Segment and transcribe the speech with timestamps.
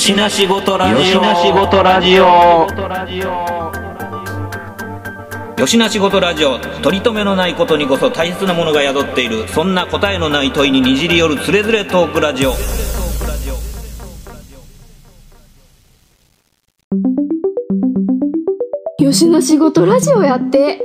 [0.00, 0.96] よしなしごとラジオ。
[0.98, 2.22] よしなしごとラジオ。
[5.60, 6.58] よしなしごとラジオ。
[6.80, 9.46] 取り留めのないことにこそ大切なものが宿っている。
[9.48, 12.54] そんな答えのない問いににじり寄るつれづれトークラジオ。
[19.04, 20.80] よしな仕事ラジオやって。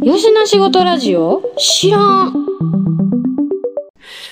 [0.00, 1.42] よしな仕事ラジオ？
[1.58, 2.49] 知らん。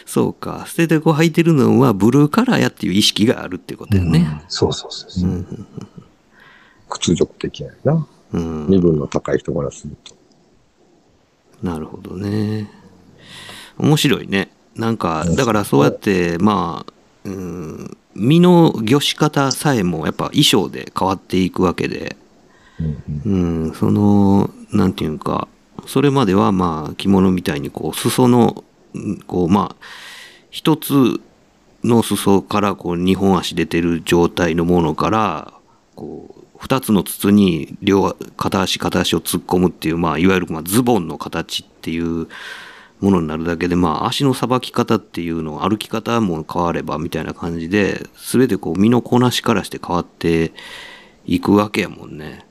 [0.08, 0.64] そうか。
[0.66, 4.42] 捨ててこ履いてるのはブルーカラーやっていう意識があるってことだよね。
[4.48, 5.32] そうそうそうそうう。
[5.34, 5.66] ん。
[6.88, 8.06] 屈辱的やな。
[8.32, 8.66] うん。
[8.68, 10.16] 身分の高い人からすると。
[11.62, 12.70] なるほどね。
[13.76, 14.48] 面白いね。
[14.76, 16.92] なんか、だからそうやって、まあ、
[17.24, 22.16] うん、身の魚し方さえもやっぱ衣装で変わっていくわけで、
[22.80, 25.48] うんうん、その、なんていうか、
[25.86, 28.67] それまではまあ着物みたいにこう裾の、うん
[29.26, 29.84] こうまあ、
[30.50, 31.20] 一つ
[31.84, 35.52] の裾からこう二本足出てる状態のものから、
[35.94, 42.26] こう、二つの筒に両片足片足を突っ込むっていう、まあ、いわゆるまあズボンの形っていう
[43.00, 50.52] ものになるだけで、まあ、足のさばき方っていうの、歩き方も変わればみたいな感じで、すべてこう身のこなしからして変わって
[51.26, 52.44] いくわけやもんね。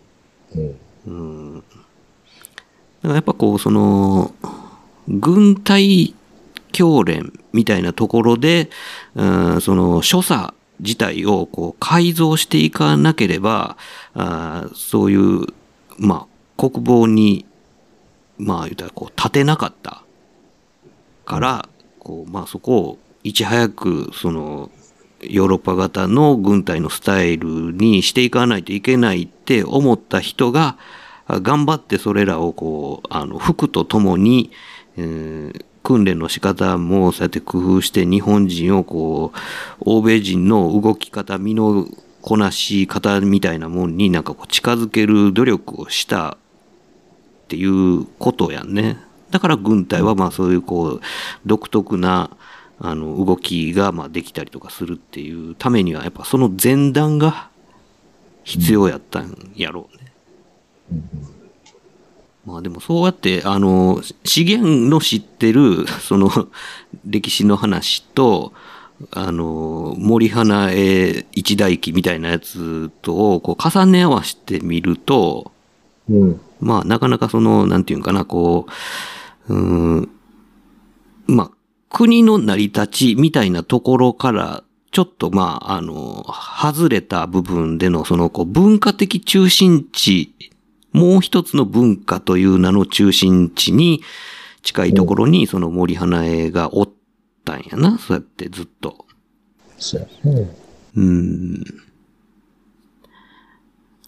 [0.56, 0.76] うん
[1.08, 1.56] うん。
[1.56, 4.34] だからやっぱこう、その、
[5.08, 6.14] 軍隊
[6.78, 8.70] 教練みたいなところで、
[9.16, 13.78] うん、その所作自体をこう改造していかなければ、
[14.14, 15.48] あそういう、
[15.98, 17.48] まあ、国防に、
[18.38, 20.04] まあ言ったらこう立てなかった
[21.26, 24.70] から、こう、まあそこをいち早く、その、
[25.22, 30.78] ヨーロッパ型の軍隊のスタイルにしていかないといけないって思った人が、
[31.28, 34.52] 頑張ってそれらをこう、あの、服とともに、
[34.96, 39.38] えー訓練の仕方もそうやって工夫して日本人をこう、
[39.80, 41.88] 欧米人の動き方、身の
[42.22, 46.38] こなし方みたいなもんになんかこう近づける努力をしたっ
[47.48, 48.98] ていうことやんね。
[49.32, 51.02] だから軍隊はまあそういうこう、
[51.46, 52.32] 独特な
[52.80, 57.48] あの動きがまあできたりとかするっていうためにはやっぱその前段が
[58.44, 61.37] 必要やったんやろうね。
[62.48, 66.30] まあでもそうやって、あの、資源の知ってる、その、
[67.06, 68.54] 歴史の話と、
[69.12, 75.52] あの、森花絵一代記みたいなやつとをこう重ね合わせてみると、
[76.10, 76.40] うん。
[76.62, 78.66] まあなかなかその、なんていうんかな、こ
[79.50, 80.10] う、うーん、
[81.28, 81.52] まあ、
[81.90, 86.26] 国の成り立ちみたいなところから、ちょっとまあ、あの、
[86.62, 90.34] 外れた部分での、その、こう、文化的中心地、
[90.98, 94.02] もう一つの文化という名の中心地に
[94.64, 96.90] 近いところに、その森花江がおっ
[97.46, 99.06] たんやな、そうやってずっと。
[99.78, 100.58] そうやね。
[100.96, 101.64] うん。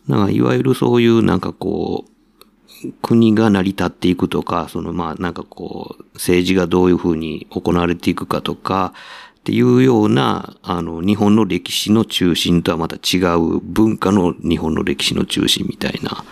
[0.07, 8.93] なんかいわゆるそういうなんかこう、国が成り立っていくとか、そのまあなんかこう、政治がどういうふうに行われていくかとか、
[9.39, 16.25] っていうような、あの、日本の歴史の中心とはまた違う文化の日本の歴史の中心みたいな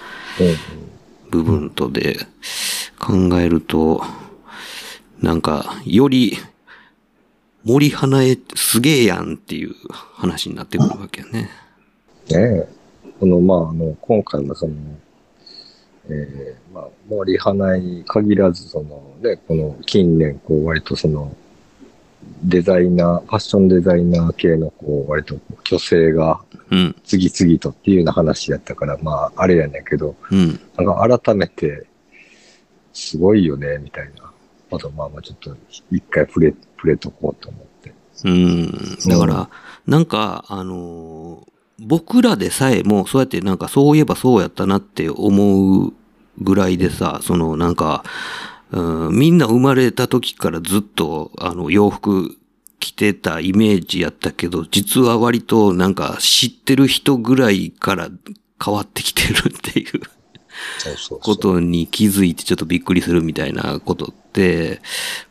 [1.30, 2.18] 部分とで
[3.00, 4.02] 考えると、
[5.22, 6.38] なんか、より
[7.64, 11.50] 森花江すげえやんっていう話になってくるわけやね。
[12.30, 12.68] ねえ。
[13.20, 14.74] この、まあ、あの、今回もその、
[16.10, 21.36] えーまあ、森花に限らず、その、ね、この近年、こう、割とその、
[22.44, 31.88] デザイナー、ファッションデザイナー系の、こう、割と虚勢がうん、次々とっていうような話やったから、まあ、あれやねんけど、うん、なんか改めて、
[32.94, 34.32] すごいよね、みたいな。
[34.72, 35.56] あと、まあまあ、ちょっと、
[35.92, 37.94] 一回触れ、触れとこうと思って。
[38.26, 38.72] うん。
[39.08, 39.50] だから、
[39.86, 45.94] なんか、あのー僕らでさえも、そうやってなんかそういえばそうやったなって思う
[46.40, 48.04] ぐらいでさ、そのなんか、
[48.72, 52.38] うん、みんな生まれた時からずっと、あの、洋服
[52.80, 58.10] 着てたイメージやったけど、実は割となんか知ってる人ぐらいから
[58.64, 60.02] 変わってきてるっていう。
[61.22, 64.82] ことに気づいてちょっとびっくりするみたいなことって、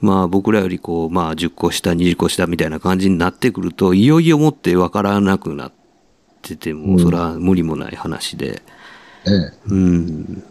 [0.00, 5.72] まあ僕らよりこう、まあ10個下、20個下みたいな感じになってくると、いよいよもってわからなくなっ
[6.42, 8.62] てても、うんそれは無理もない話で。
[9.26, 10.44] ねうん。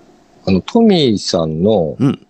[0.45, 2.27] あの、トミーさんのうん。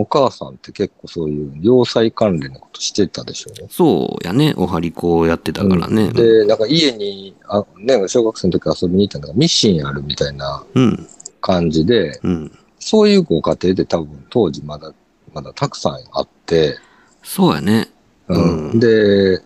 [0.00, 3.68] お母さんって結構そういう良妻関連のことしてたでしょうね。
[3.70, 4.54] そうやね。
[4.56, 6.10] おはりこうやってたからね。
[6.12, 11.06] で、なんか家に、あね、小学生の時遊びに行ったのがミシンあるみたいなうん。
[11.40, 12.58] 感じで、うん。
[12.78, 14.92] そういうご家庭で多分当時まだ、
[15.32, 16.78] まだたくさんあって、
[17.22, 17.88] そうやね。
[18.28, 19.42] うんうんで、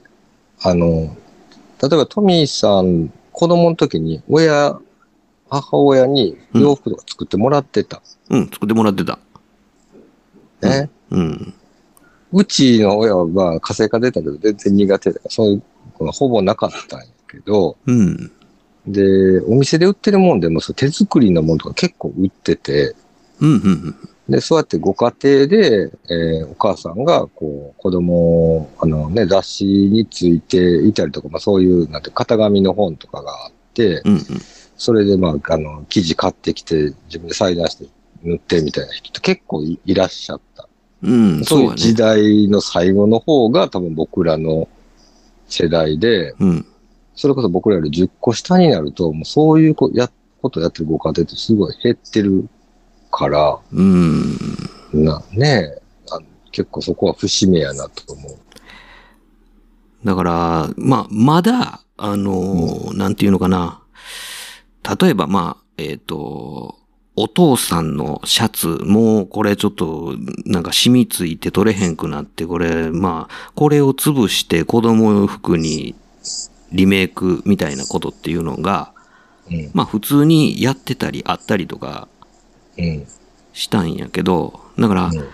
[0.62, 1.16] あの、
[1.82, 4.78] 例えばトミーさん、子供の時に親、
[5.50, 8.02] 母親に洋服とか作ってもらってた。
[8.30, 9.18] うん、作ってもらってた。
[10.64, 10.90] ね。
[11.10, 11.54] うん。
[12.32, 15.62] うちの親は火星科出たけど全然苦手だから、そういう
[16.00, 18.32] のがほぼなかったんやけど、うん。
[18.86, 22.94] で、お店で売ってるもんでも手作りのものとか結構売ってて、
[23.40, 23.94] うん、うん、
[24.28, 34.12] で、そうやってご家庭で、えーお母さんが、こう、子供を、あのね、雑誌についていたりとか、まあそういう、なんて、型紙の本とかがあって、うん。
[34.14, 34.20] うん、
[34.76, 37.86] それで、まあ、あの、生地買ってきて、自分で裁断して
[38.24, 40.68] 塗ってみたいな人って結構いいらっしゃった。
[41.02, 41.38] うん。
[41.38, 41.74] うん、そういう。
[41.76, 44.68] 時代の最後の方が多分僕らの
[45.46, 46.66] 世代で、うん。
[47.14, 50.10] それこそ僕らより10個下になると、もうそういうこや
[50.42, 52.48] ことやってるご家庭ってすごい減ってる
[53.10, 54.36] から、うん。
[54.92, 58.38] な、ねえ、あの結構そこは節目やなと思う。
[60.04, 63.82] だから、まあ、まだ、あのーなんていうのかな。
[65.00, 66.76] 例えば、まあ、えっ、と、
[67.16, 70.14] お父さんのシャツ、もうこれちょっと、
[70.46, 75.94] なんか染みついて取れへんくなって、これ、まあ、これを潰して子供服に
[76.72, 78.92] リメイクみたいなことっていうのが、
[79.50, 79.70] うん。
[79.74, 82.08] まあ普通にやってたりあったりとか
[82.76, 83.06] うん。
[83.52, 85.28] したんやけど、だから、うん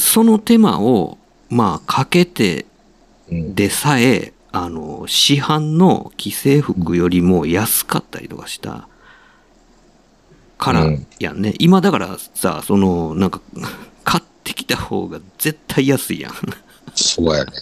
[0.00, 1.18] その手間を、
[1.50, 2.66] まあかけて
[3.30, 3.54] うん。
[3.54, 8.87] でさえ、あの、市販の既製服よりも安かったりとかした
[10.58, 11.54] からうんやんね。
[11.58, 13.40] 今だからさ、その、なんか、
[14.04, 16.32] 買ってきた方が絶対安いやん。
[16.94, 17.52] そうやね。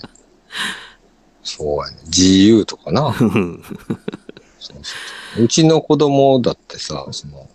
[1.43, 1.99] そうやね。
[2.09, 3.15] GU とかな。
[3.19, 7.49] そうそうそううちの子供だってさ、その、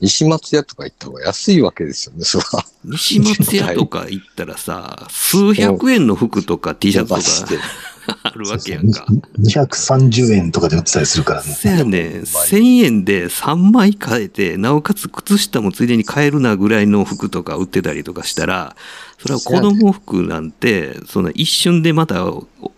[0.00, 2.64] 西松屋とか行った方が安いわけですよね、それは。
[2.84, 7.62] 西松屋とか行ったらさ、数百円の服とか T シャツとか
[8.22, 9.06] あるわけやんか。
[9.40, 11.52] 230円とかで売ってたりするからね。
[11.52, 18.76] せやねん、1000円で3枚買えて、なおかつ靴下もついでに買えるなぐらいの服とか売ってたりとかしたら、
[19.18, 22.26] それは子供服なんて、その一瞬でまた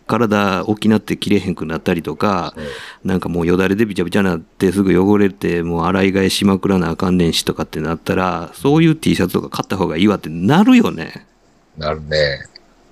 [0.06, 2.54] 体大きなって着れへんくなったりとか、
[3.04, 11.26] なんかもうよだれでびちゃびちゃなってすぐ汚れて、もう洗い替えしまくらなあかんねんしとかってなったら、そういう T シャツとか買った方がいいわってなるよね。
[11.76, 12.46] なるね。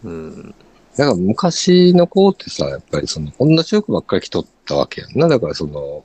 [0.05, 0.55] うん。
[0.97, 5.29] だから昔の子ってさ、やっぱりその、同じ服ばっかり着とったわけやんな。
[5.29, 6.05] だからその、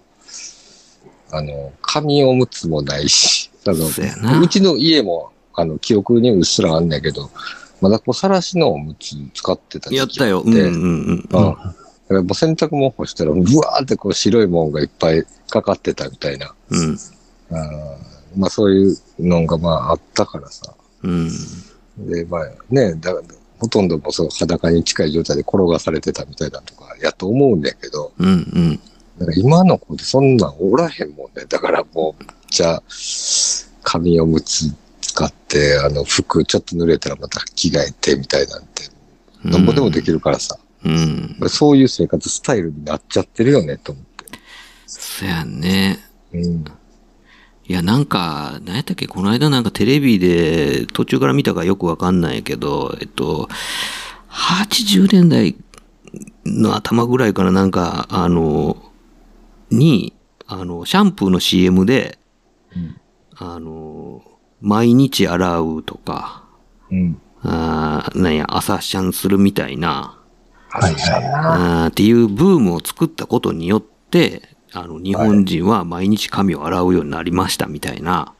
[1.31, 4.01] あの、紙おむつもないし、あのそ
[4.41, 7.29] うちの家も、あの、記憶にうっすらあんねんけど、
[7.79, 10.41] まだこう、さらしのおむつ使ってたやったよ。
[10.41, 11.07] うんで、うんうん。
[11.07, 11.21] うん。
[11.21, 11.55] だか
[12.09, 16.53] らもう洗濯物干したら、ブワーってこう白いもんがいっぱいかかってたみたいな。
[16.69, 16.97] うん。
[17.51, 20.73] あーまあそういうのがまああったからさ。
[21.03, 21.29] うん。
[21.97, 23.13] で、まあね、だ
[23.61, 28.79] ほとんどもうそう裸に近い状態で転がされてたみたいだとかやと思うんだけど、うんうん。
[29.19, 31.45] だから今の子でそんなんおらへんもんね。
[31.47, 32.83] だからもう、じゃあ、
[33.83, 38.85] 紙おむつ使って、あの服ちょっと濡れたらまた着替えてみたいなんて、
[39.43, 41.37] なんぼでもできるからさ、うん。
[41.47, 44.25] そういう生活スタイルになっちゃってるよね、と思って。
[44.87, 45.99] そやね。
[46.33, 46.65] うん。
[47.71, 53.47] いや、なんか、何やったっけ、この間なんかテレビで途中から見たかよくわかんないけど、えっと、
[54.29, 55.55] 80年代
[56.45, 58.75] の頭ぐらいからなんか、あの、
[59.69, 60.13] に、
[60.47, 62.19] あの、シャンプーの CM で、
[62.75, 62.97] うん
[63.37, 64.21] あの、
[64.59, 66.43] 毎日洗うとか、
[66.91, 67.21] うん。
[67.41, 70.19] あーなんや、朝シャンするみたいな、
[70.67, 71.87] はいはい。
[71.87, 74.41] っていうブームを作ったことによって、
[74.73, 78.33] あの、日本人は毎日髪を洗うようになりましたみたいな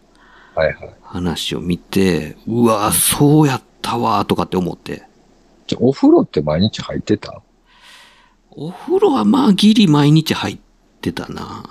[0.56, 0.96] はいはい。
[1.04, 5.04] 話を見て、うわそうやったわとかって思って。
[5.68, 7.42] じゃあお風呂って毎日入ってた？
[8.52, 10.60] お風呂はまあギリ毎日入っ
[11.00, 11.64] てたな。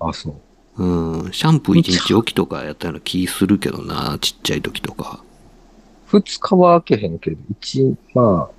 [0.00, 0.36] あ、そ
[0.76, 0.84] う。
[0.84, 1.32] うん。
[1.32, 4.18] シャンプー一日おきとかやったような気するけどな。
[4.20, 5.22] ちっちゃい時とか。
[6.06, 8.54] 二日は開けへんけど、一、まあ、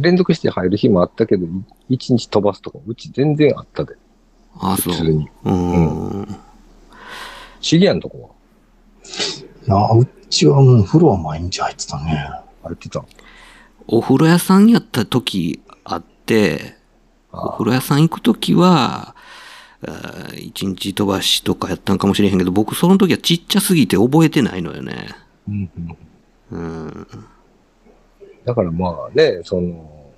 [0.00, 1.46] 連続して入る日もあったけど、
[1.88, 3.96] 一日飛ばすとか、うち全然あったで。
[4.60, 4.94] あそう。
[4.94, 5.28] 普通に。
[5.44, 6.36] うん。
[7.60, 8.34] シギアのとこ
[9.66, 12.14] なうちはもう風呂は毎日入ってたね。
[12.14, 13.04] は入ってた？
[13.86, 16.76] お風呂屋さんやった時あって、
[17.32, 19.14] おあ風呂屋さん行くときは、
[20.36, 25.08] 一日飛ばしとかやったんかもしれへんけど、僕その時はちっちゃすぎて覚えてないのよね。
[25.48, 25.70] うん
[26.50, 27.06] うんうん。
[28.44, 30.12] だからまあね、その、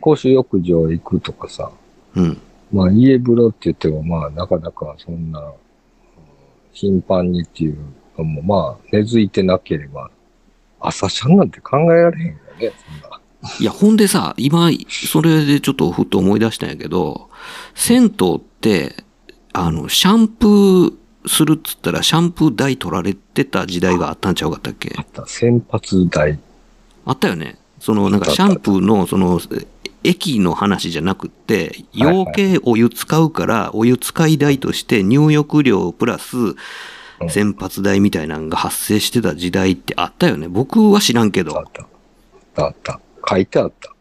[0.00, 1.70] 公衆浴場行くとかさ、
[2.14, 2.40] うん。
[2.72, 5.52] まあ家風呂って言ってもまあなかなかそんな、うん
[6.72, 7.78] 頻繁にっていう
[8.16, 10.08] のもまあ根付いてなければ、
[10.78, 12.72] 朝シャンなんて考えられへんよね、
[13.02, 13.20] そんな。
[13.58, 17.28] いや、ほんでさ、今、それでちょっとふっと思い出したんやけど、
[17.74, 18.94] 銭湯って、
[19.52, 20.92] あの、シャンプー
[21.26, 24.94] するっつったら、シャンプー代取られてた時代があったんちゃうかったっけ？
[25.26, 26.38] 先発台。
[27.04, 27.58] あったよね。
[27.80, 29.40] その、なんかシャンプーの、その、
[30.04, 36.36] 液の話じゃなくって、養鶏お湯使うから、お湯使い代として入浴料プラス、
[37.28, 40.48] 洗髪代みたいなのが発生してた時代ってあったよね。
[40.48, 41.64] 僕は知らんけどあっ。
[42.54, 42.66] た。
[42.66, 43.00] あった。
[43.28, 43.94] 書いてあった。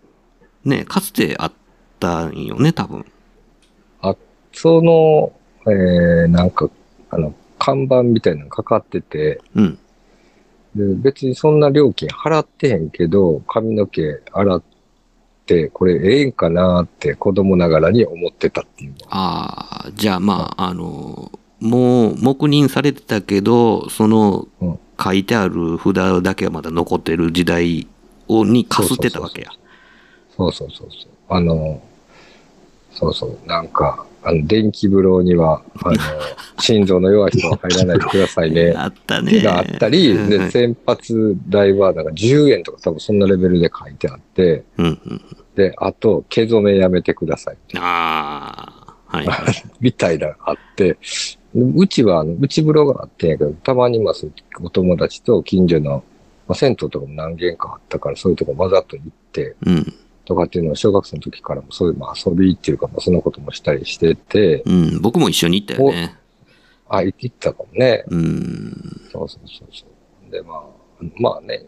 [0.63, 1.51] ね、かつてあっ
[1.99, 3.05] たんよね、多分。
[4.53, 5.31] その、
[5.71, 6.69] えー、なんか、
[7.11, 9.79] あの、看板みたいなのかかってて、うん。
[10.75, 14.68] で別にそんな料金払ってへんけど、髪の毛洗って、
[15.73, 18.97] これええんかなって子供ながらに思ってたっていうの。
[19.09, 27.87] ああ、じゃあまあ、あの、もう黙認されてたけど、そのうん書いてある札だけはまだ残ってる時代
[28.27, 29.51] をにかすってたわけや。
[30.35, 31.11] そうそうそうそう。
[31.29, 31.81] あの、
[32.91, 35.97] そうそう、なんか、あの、電気風呂には、 あの、
[36.59, 38.73] 心臓の弱い人は入らないでくださいね。
[38.77, 39.39] あったね。
[39.41, 45.21] があったり、うんで、先発代は、なんか10円とか多分そんなレベルで書いてあって、うんうん。
[45.55, 47.57] で、あと、毛染めやめてください。
[47.77, 49.63] ああ、はいはい。
[49.79, 50.97] みたいなのあって、
[51.55, 56.03] うちは、あの、内風呂があってんやけど、たまにまあ、そうお友達と近所の、
[56.47, 59.93] まあ、銭湯とかも何軒かあったから、そういうとこわざと行って、うん。
[60.29, 65.01] とかっていうのを小学生の時からもそういう、まあ、遊びっていうか、まあ、そのこともしたりしてて、うん。
[65.01, 66.15] 僕も一緒に行ったよね。
[66.87, 68.03] あ、行ったかもね。
[68.09, 69.09] うん。
[69.11, 69.85] そうそうそうそ
[70.27, 70.31] う。
[70.31, 70.61] で、まあ、
[71.19, 71.65] まあね、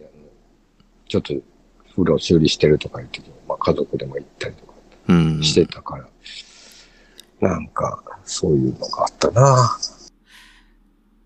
[1.07, 1.33] ちょっと
[1.89, 4.73] 風呂修理してるとか言って、まあ家族でも行ったりとか
[5.07, 5.43] うん。
[5.43, 6.07] してたから、
[7.39, 9.79] なんか、そういうのがあったな。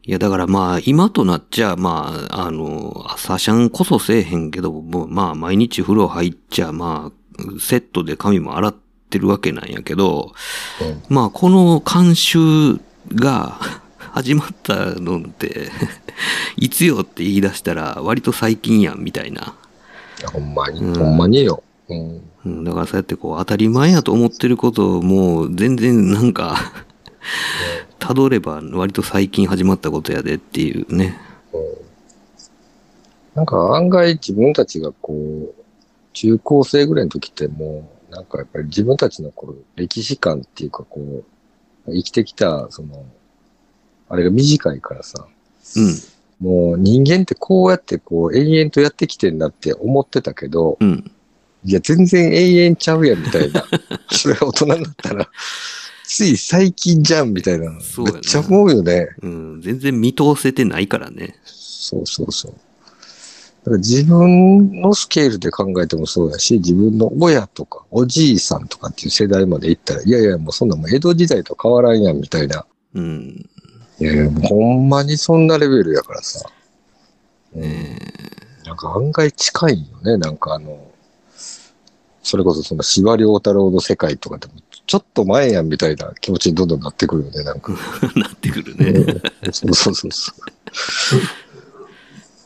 [0.04, 7.25] いや、だからまあ、今となっちゃ、まあ、あの、朝シャンこそせえへんけど、もうまあ、毎日風呂入っちゃ、まあ、
[7.60, 8.76] セットで髪も洗っ
[9.10, 10.34] てるわけなんやけど、
[10.82, 12.80] うんまあ、この慣習
[13.14, 13.60] が
[14.12, 15.70] 始まったのって、
[16.58, 19.54] いつよって言い出したら、割と最近やん、みたいな。
[20.32, 21.62] ほんまに、うんほんまによ。
[21.90, 22.22] うん。
[22.46, 26.56] うん、だからそうやってこう、当たり前やと思ってることをもう、全然なんか、
[28.00, 31.18] 辿れば割と最近始まったことやでっていうね。
[33.34, 35.65] なんか案外自分たちがこう、
[36.16, 41.24] 中高生ぐらいの時ってもう、なんかやっぱり自分たちのこう歴史観っていうかこ
[41.86, 43.06] う、生きてきた、その、
[44.10, 45.28] あれが短いからさ、
[45.78, 45.96] うん。
[46.40, 51.12] もう人間ってこうやってこう延々とやってきてんだって思ってたけど、うん。
[51.64, 53.66] いや全然永遠ちゃうやんみたいな。
[54.12, 55.30] それが大人になったら、
[56.04, 57.80] つい最近じゃんみたいな。
[57.82, 59.10] そうめっちゃ思うよね。
[59.22, 59.62] うん。
[59.62, 61.36] 全然見通せてないからね。
[61.44, 62.54] そうそうそう。
[63.66, 72.64] だから自分のスケールで考えてもそうだし、自分の親とかおじいさんとかっていう世代まで行ったら、いやいやもうそんなもう江戸時代と変わらんやんみたいな。
[72.94, 73.50] うん。
[73.98, 76.48] いやいやほんまにそんなレベルやからさ。
[77.56, 77.98] うん。
[78.66, 80.18] なんか案外近いよね。
[80.18, 80.92] なんかあの、
[82.22, 84.54] それこそその司馬遼太郎の世界とかでも、
[84.86, 87.44] ちょっと前やんみたいな気持ちにどんどんなってくるよね。
[87.44, 87.74] なんか。
[88.16, 89.22] なってくるね。
[89.52, 90.32] そうそうそうそ
[91.18, 91.20] う。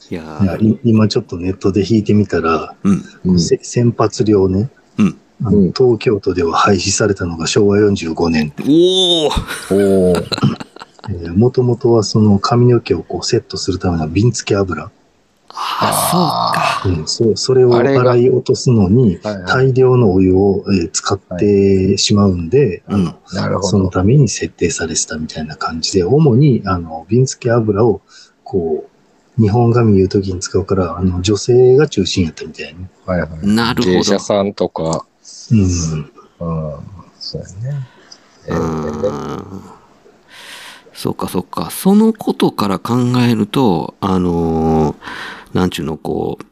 [0.09, 3.39] いや今ちょっとネットで引いてみたら、うん。
[3.39, 8.53] 先発料ね、うんあのうん東京都では廃止されたのが昭和45年。
[8.67, 9.27] お
[9.73, 14.91] おおーもともとはその髪の毛をこうセットするための瓶付け油。
[15.51, 23.17] あうん、そそれを洗い落とすのに大量のお湯を、えー使ってしまうんで、そうか。
[23.31, 23.35] うん。
[23.35, 23.89] なるほそのど。
[23.91, 28.01] ために設定されてたみたいな感じで、主に、あの、瓶付け油を、
[28.43, 28.88] こう、
[29.39, 32.87] 日本髪言うときに使うから、あの、女性が中心やったみたいに。
[33.05, 33.47] はいはい。
[33.47, 35.05] なるほど芸者さんとか、
[35.51, 35.61] うん。
[35.61, 35.67] うん、
[37.19, 37.87] そうやね。
[38.47, 39.61] えーうん
[40.93, 41.69] そうかそうか。
[41.71, 44.95] そのことから考えると、あのー
[45.53, 46.45] なんちゅうの、こう、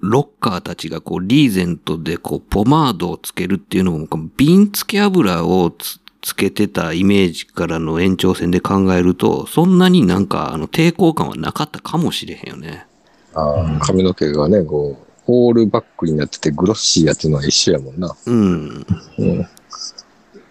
[0.00, 5.74] ロッカーたちがこう、リーゼントでこう、ポマードをつけるっていうのも、瓶付け油を
[6.20, 12.86] つつけてたイメージからの延長線で考えると、そんなになんか、あの、抵抗感はなかったかもしれへんよね。
[13.34, 18.14] あー髪の毛がね、こう、オールバックになっててグロッシーやっていうのは一緒やもんな。
[18.26, 18.86] うん。
[19.18, 19.48] うん。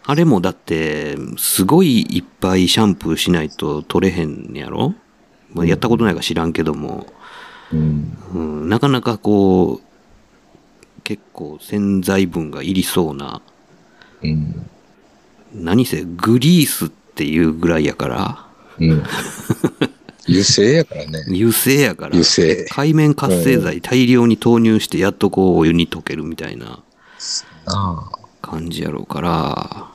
[0.05, 4.95] あれもだって、すごいいっぱいシャンプーしないと取れへんやろ？
[5.53, 7.07] まあやったことないか知らんけども、
[7.71, 8.17] うん。
[8.33, 13.41] うん、なかなかこう、結構洗剤分がいりそうな、
[14.23, 14.69] うん。
[15.57, 18.45] 何せグリースっていうぐらいやから、
[18.79, 19.03] うん。
[20.27, 21.23] 油性やからね。
[21.29, 22.23] 油性やから油。
[22.23, 22.65] 性。
[22.69, 26.79] 海面活性剤大量に投入してやっとこうお湯に溶けるみたいな。
[28.41, 29.87] 感じやろうから、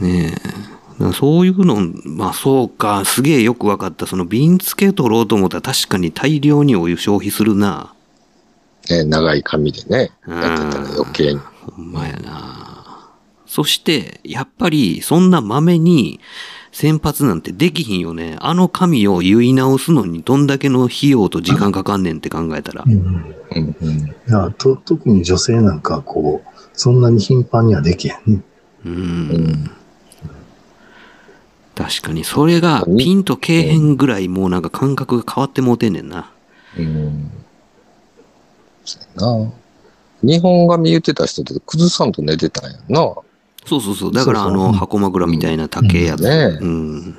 [0.00, 0.34] ね
[1.00, 1.12] え。
[1.12, 4.06] そういうの、まあそうか、すげえよく分かった。
[4.06, 7.92] その瓶付け取ろうと思ったら確かに大量にお湯消費するな。
[8.88, 11.40] ね、長い髪でね、やってたら余計に。
[11.40, 12.75] ほんまやな。
[13.46, 16.20] そして、やっぱりそんな豆に
[16.72, 18.36] 先発なんてできひんよね。
[18.40, 22.90] あの紙を言い直すのにどんだけの費用と時間かかんねんって考えたらう。
[22.90, 22.92] ん。
[22.92, 23.98] うんうん。
[23.98, 28.42] いやと特に女性なんかこう、そんなに頻繁にはできへんね。
[28.84, 28.88] う。
[28.88, 29.70] うんん。
[31.74, 36.30] 確かに、それがピンとけえへんぐらいもうなんか感覚が変わってもうてんねんな。
[36.78, 37.30] うん。
[38.84, 39.52] そうやな。
[40.22, 43.14] 日本髪言ってた人って崩さんと寝てたんやな。
[43.66, 44.12] そうそうそう。
[44.12, 46.22] だからあの箱枕みたいな竹やつ。
[46.22, 47.18] ねうん。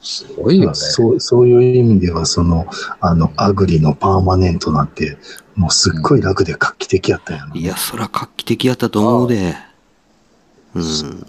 [0.00, 0.74] すごいよね。
[0.74, 2.66] そう、そういう意味では、その、
[3.00, 5.18] あの、アグリのパーマネントなんて、
[5.56, 7.56] もうすっごい楽で画期的やったんやな。
[7.56, 9.56] いや、そら画期的やったと思うで。
[10.76, 11.26] うん。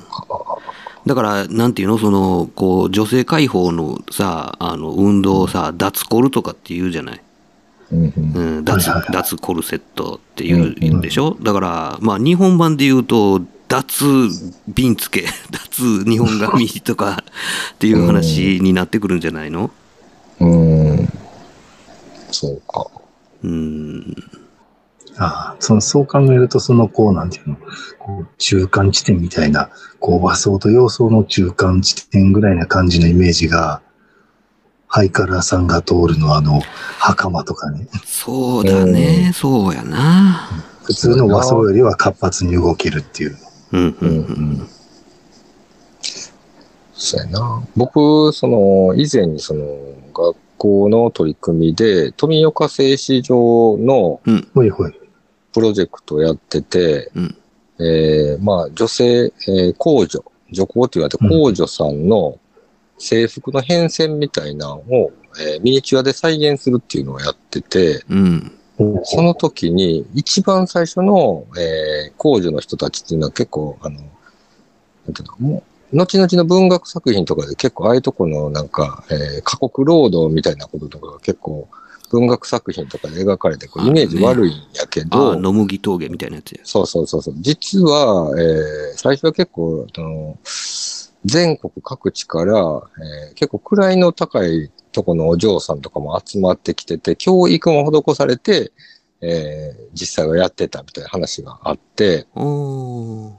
[1.08, 1.98] だから、なんていうの？
[1.98, 7.22] その、こう、女性解放のさ、あの、運動をさ、脱コルとかって言うじゃない
[7.92, 14.06] うん脱脱コルセットっていううんでしょ、だから、まあ、日本版で言うと、脱
[14.68, 17.24] 瓶付け、 脱日本髪とか
[17.74, 19.72] っていう話になってくるんじゃないの？
[20.40, 21.10] うん。
[22.32, 22.88] そうか。
[23.44, 24.16] うん。
[25.18, 27.56] ああ、その、そう考えると、その、こう、なんていうの、
[28.00, 33.82] こう、中間地点みたいな、こう、和装と洋装の中間地点ぐらいな感じのイメージが、
[34.88, 36.62] ハイカラさんが通るのあの、
[37.00, 40.50] 袴とかね、そうだね、そうやな。
[40.84, 43.38] 普通の和装よりは活発に動けるっていう。
[43.74, 44.10] うん、う、うん
[44.54, 44.70] ん。
[46.94, 47.64] そうやな。
[47.76, 49.66] 僕、その、以前にその、
[50.14, 54.22] 学校の取り組みで、富岡製糸場の。
[55.52, 57.38] プロジェクトをやってて、うん
[57.80, 62.40] えーまあ、女性、えー工女、女工って言われて工女さんの
[62.98, 68.52] 制服の変遷みたいなのを、えーミニチュアで再現するっていうのをやってて、うん。
[69.04, 74.00] その時に一番最初の、えー工女の人たちっていうのは結構、あの、
[75.06, 81.68] なんていうのもう、後々の文学作品とかで結構ああいうところのなんか、えー過酷労働みたいなこととかが結構
[82.10, 86.62] 文学作品とかで描かれてこうイメージ悪いんやけあど、あ、野麦峠みたいなやつや。
[86.64, 87.36] そうそうそうそう。
[87.40, 90.38] 実は、えー最初は結構、あの、
[91.28, 98.72] 全国各地から、えー結構位の高いとこのお嬢さんとかも集まってきてて、教育も施されて、
[99.22, 102.28] えー実際はやってたみたいな話があって。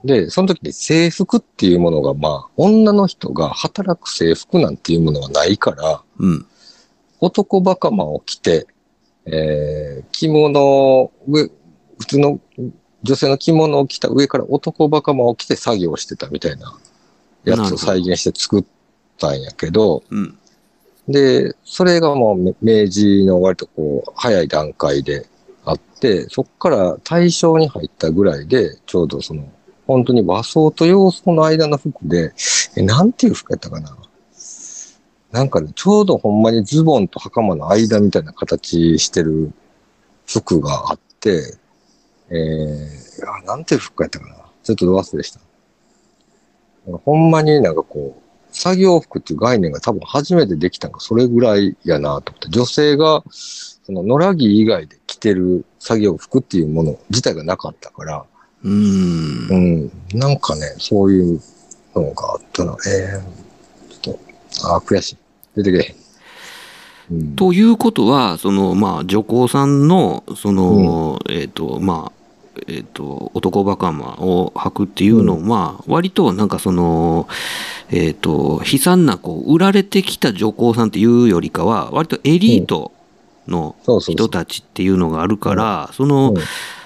[0.04, 6.46] で、その時に制服っていうものが、まあ、女の人が働く制服なんていうものはないから、うん。
[7.20, 8.66] 男袴を着て、
[9.24, 12.38] えー着物普通の
[13.02, 16.78] 女性の着物を着た上から男袴を着て作業してたみたいな
[17.48, 18.64] やつを再現して作っ
[19.18, 20.38] たんやけど、うん。
[21.08, 25.26] で、それがもうめ明治の割とこう、早い段階で
[25.64, 29.50] あって、そこから大正に入ったぐらいで、ちょうどその、
[29.86, 32.34] 本当に和装と洋装の間の服で、
[32.76, 33.96] え、なんていう服やったかな？
[35.32, 39.52] なんかね、ちょうどほんまにズボンと袴の間みたいな形してる
[40.26, 41.56] 服があって、
[42.30, 44.34] えー、あなんていう服やったかな？
[44.62, 45.40] ちょっとど忘れした。
[47.04, 58.24] ほんまになんかこう、作業服っていう概念が多分初めてできたのがそれぐらいやなと思って、女性が、その野良着以外で着てる作業服っていうもの自体がなかったから、
[58.64, 60.16] うーんう。
[60.16, 61.40] ん、なんかね、そういう
[61.94, 62.76] のがあったな。
[62.86, 64.16] えー、ちょっ
[64.60, 65.16] と、あー悔しい。
[65.56, 65.94] 出てけ。
[67.10, 72.17] うん、ということは、その、まあ、女工さんの、その、えっ、と、まあ、
[72.66, 77.28] えっ、と、男袴を履くっていうのは、割となんかその、
[77.90, 82.92] えっ、と、悲惨な、こう、売られてきた女工さんっていうよりかは、割とエリート
[83.46, 83.76] の。
[84.00, 86.36] 人たちっていうのがあるから、その、うん。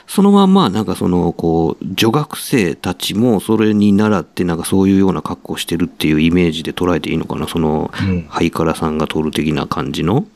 [0.06, 8.26] そのまんま、なんかその、こう、女学生たちもそれに倣って、なんかそういうような格好をしてるっていうイメージで捉えていいのかな、その、うん。
[8.28, 10.26] ハイカラさんが撮る的な感じの。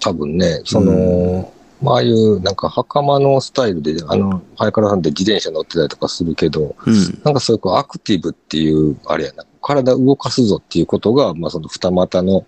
[0.00, 7.20] 多分ね、その、まあああいうなんか袴のスタイルで、あの、ハイカラさんって自転車乗ってたりとかするけど、うん。
[7.24, 12.46] なんかそういうこうアクティブっていう、あれやな、体動かすぞっていうことが、まあその二股の、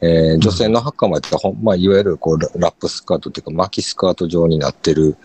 [0.00, 5.16] えー女性の袴ってほん、まあいわゆるこうララップスカートっていうか巻きスカート状になってる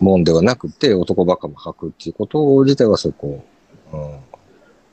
[0.00, 3.44] もんではなくて、男ばかも履くっていうこと自体はそうこ
[3.92, 4.18] う、うん、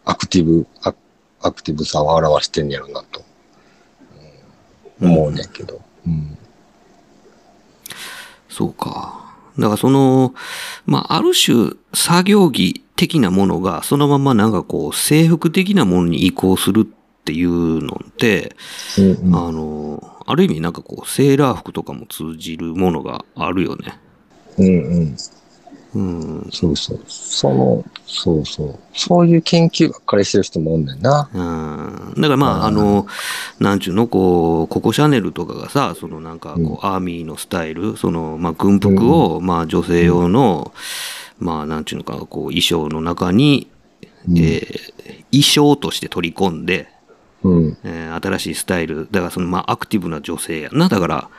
[0.04, 0.94] アクティブ、ア
[1.42, 3.24] アクティブさを表してんやろなと。
[5.02, 5.82] 思うねんけど。
[6.06, 6.38] うん。
[8.54, 9.36] そうか。
[9.58, 10.34] だからその、
[10.86, 18.56] まあ、ある種作業着的なものがそのままなんかこう制服的なものに移行するっていうのって、
[18.98, 24.00] うんうんあの、ある意味なんかこうセーラー服とかも通じるものがあるよね。
[24.58, 25.18] うんうん。
[25.96, 26.50] うん。
[26.52, 27.00] そうそう。
[27.08, 28.80] その、そうそう。
[28.94, 31.30] そういう研究ばっかりしてる人もおんねんな。
[31.34, 32.14] うん。
[32.16, 33.06] だからまあ、あの、
[33.60, 40.74] なんちゅうの、こう、ココシャネルとかがさ、そのなんかこう、アーミーのスタイル、その、まあ、軍服を、まあ、女性用の、
[41.40, 43.68] まあ、なんちゅうのか、こう、衣装の中に、
[44.28, 44.94] うんえー
[45.34, 46.88] 衣装として取り込んで、
[47.44, 47.78] うん。
[47.84, 50.88] えー新しいスタイル、だからその、まあ、アクティブな女性やな。
[50.88, 51.30] だから、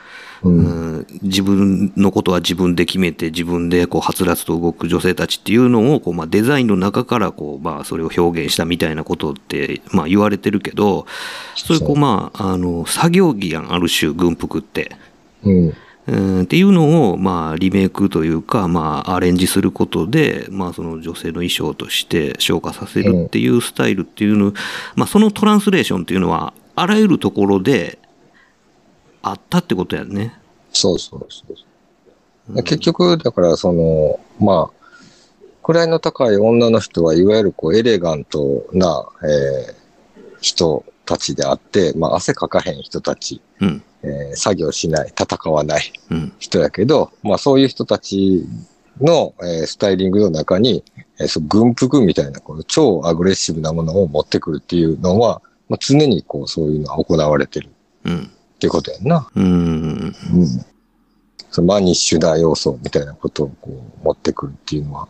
[0.43, 0.57] うん。
[0.57, 0.61] う
[1.01, 11.05] ん自分のことは自分で決めて、自分でこう、はつらつと動く女性たちっていうのを、こう、まあ、デザインの中から、こう、まあ、それを表現したみたいなことって、まあ、言われてるけど、
[11.55, 14.95] そういう、こう、まあ、あの、作業着やん、ある種、軍服って。
[15.43, 15.73] うん。
[16.07, 24.53] うんっていうのを、まあ、リメイクというか、まあ、アレンジすることで、まあ、その女性の衣装として昇華させるっていうスタイルっていうの、
[24.95, 27.99] まあ、そのトランスレーションっていうのは、あらゆるところで、
[29.21, 30.37] あったってことやんね。
[30.71, 31.63] そうそうそうそ
[32.53, 32.63] う。
[32.63, 34.75] 結局、だから、その、まあ、
[35.63, 39.85] 位の高い女の人はいわゆるこうエレガントな、えー
[40.45, 43.83] 人たちであって、まあ、汗かかへん人たち、うん。
[44.05, 46.33] えー作業しない、戦わないうん。
[46.39, 48.45] 人やけど、まあ、そういう人たち
[49.01, 50.83] の、えースタイリングの中に、
[51.19, 57.69] えーそう軍服みたいなこの超アグレッシブなものを持ってくるっていうのは、まあ、常にこうそういうのは行われてる
[58.03, 58.31] うん。
[58.55, 59.29] っていうことやんな。
[59.35, 59.43] うん。
[59.43, 59.47] う
[60.07, 60.13] ん。
[61.49, 65.07] そのマニッシュな要素みたいなことをこう持ってくるっていうのは。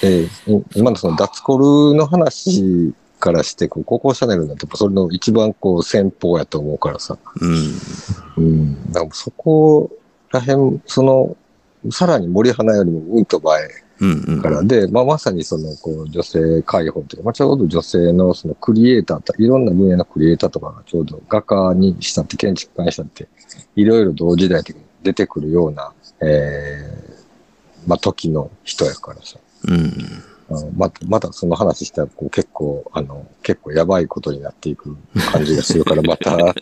[0.00, 0.28] で、い
[0.74, 1.58] 今のその脱コ
[1.90, 7.16] ルの話からして、こう、ココシャネルなんて、それの一番こう先方やと思うからさ。
[7.40, 7.72] うん。
[8.36, 8.92] うん。
[8.92, 9.90] だからそこ
[10.30, 11.34] ら辺、その、
[11.90, 13.62] さらに森花よりもうんと前
[14.00, 14.24] うん。
[14.28, 14.42] うん。
[14.42, 23.26] からで、まあ、まさにその、こう、女性解放というか、まあ、ちょうど女性のそのクリエイターと、いろんな分野のクリエイターとかがちょうど画家にしたって、建築家にしたって、
[23.74, 27.14] いろいろ同時代的に出てくるような、ええ
[27.86, 29.38] まあ、時の人やからさ。
[29.66, 30.33] うん。
[30.76, 34.96] また、またその話したら、こう結構、あの、結構やばいことになっていく
[35.32, 36.54] 感じがするから、 また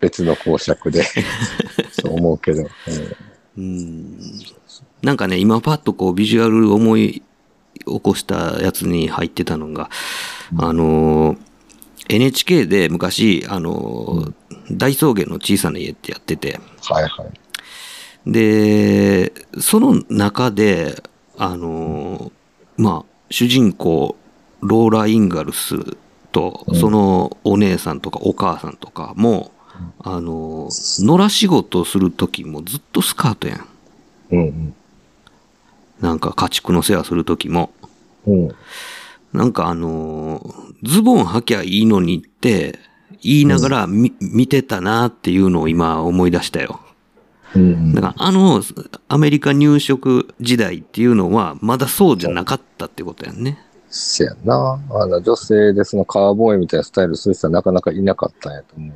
[0.00, 1.04] 別の公爵で、
[1.92, 3.16] そう思うけど、え
[3.58, 4.18] うん。
[5.02, 7.22] なんかね、今パッとこうビジュアル思い
[7.86, 9.90] 起こしたやつに入ってたのが、
[10.58, 11.36] あの、
[12.08, 14.32] NHK で昔、あの、
[14.70, 17.46] 大草原の小さな家ってやってて、ーはいはい。
[18.30, 21.02] で、その中で、
[21.38, 22.32] あの、
[22.76, 24.16] まあ、主人公、
[24.60, 25.96] ローラ・インガルス
[26.32, 29.52] と、そのお姉さんとかお母さんとかも、
[30.00, 33.66] あの、野良仕事をするときもずっとスカートやん。
[34.32, 34.74] うん
[36.00, 37.70] なんか家畜の世話するときも。
[38.26, 38.44] うん。
[38.44, 38.54] うん。
[39.32, 42.78] なんかあのーズボン履きゃいいのにって
[43.22, 46.80] 言いながらみ、見てたなっていうのを今思い出したよ。
[47.56, 48.62] うんだからあの
[49.08, 53.58] アメリカ入植時代っていうのはまだそうじゃなかったってことやんね。
[53.88, 54.80] せやな。
[54.90, 58.92] あの、女性でそのカーボーイみたいなスタイルする人はなかなかいなかったんやと思う。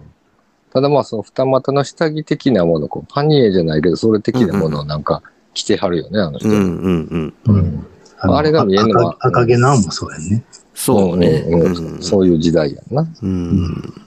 [0.73, 5.23] ただまあ、その二股の下着的なもの、こうパニエじゃないけど、それ的なものをなんか
[5.55, 6.49] 着てはるよね、あの人。
[6.49, 7.55] うんうんうん。
[7.57, 7.87] うん。
[8.23, 10.44] のあれが見えんのは赤赤毛なんもそうやんね。
[10.75, 11.40] そうね。
[11.40, 13.07] んうんうんそういう時代やんな。
[13.23, 14.03] うん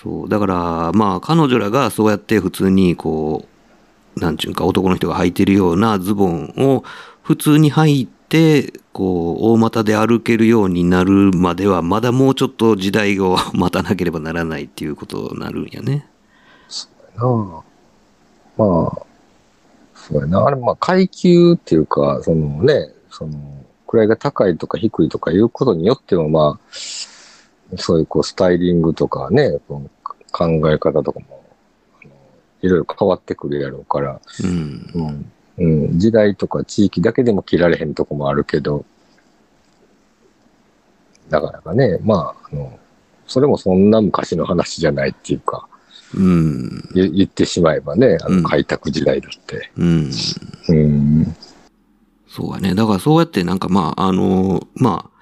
[0.00, 0.28] そう。
[0.28, 3.46] だから、まあ、彼女らがそうやって普通に、こ
[4.16, 6.84] う、なんちゅうか、男の人が履いてるようなズボンを
[7.22, 16.06] 普通に履いて、こう、大股で歩けるようになるまでは、まだもうちょっと時代を 待たなければならないっていうことになるんやね。
[16.68, 17.62] そうやな
[18.56, 19.02] まあ、
[19.96, 20.46] そうやな。
[20.46, 23.32] あれ、まあ、階級っていうか、そのね、その、
[23.86, 26.60] 位が高いとか低いとかいうことによっても、まあ、
[27.76, 29.58] そういうこう、スタイリングとかね、
[30.32, 31.44] 考え方とかも、
[32.62, 34.90] いろいろ変わってくるやろうから、うん。
[34.94, 35.32] うん。
[35.58, 38.84] うん、時代とか地域だけでも着られへんとこもあるけど、
[41.30, 42.78] なかなかね、まあ、あの、
[43.26, 45.68] それもそんな昔の話じゃないっていうか、
[46.14, 46.88] うん。
[46.94, 49.70] 言言ってしまえばね、あうんの開拓時代だって。
[49.76, 50.10] うん。
[50.68, 51.36] うん。
[52.28, 52.74] そうやね。
[52.74, 55.18] だからそうやってなんかまあ、あの、まあ、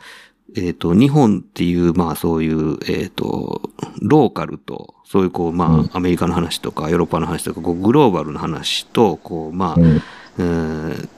[0.57, 10.03] えっ、と、日本っていう、まあそういう、えっ、と、ローカルと、そういうこう、まあ、うんアメリカの話とか、ヨーロッパの話とか、こう、グローバルの話と、こう、まあ、うん。
[10.39, 11.09] うん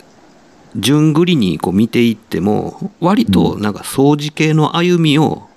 [0.77, 5.49] 順繰りにこう見ていっても、割となんか掃除系の歩みを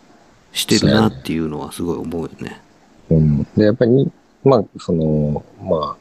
[0.54, 2.62] してるなっていうのはすごい思うよね。
[3.10, 3.44] うん。
[3.56, 4.12] で、やっぱりに、
[4.44, 5.96] まあ、その、まあ、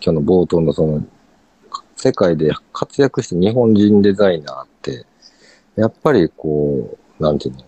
[0.00, 1.02] 今日の冒頭のその、
[1.96, 5.04] 世界で活躍して日本人デザイナーって、
[5.78, 7.60] やっぱりこう、なんていうの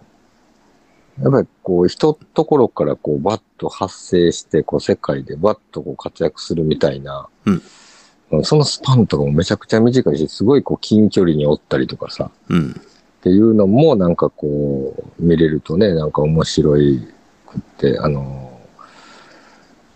[1.22, 7.62] やっぱりこう、一ところからこう、バッと発生して、こう、世界でバッとこう活躍するみたいな、うんうん
[8.44, 12.70] そのスパンとかもめちゃくちゃ短いし、すごいこう、近距離におったりとかさ、うん。
[12.70, 17.08] っていうのもなんかこう、見れるとね、なんか面白い
[17.44, 18.60] くって、あの、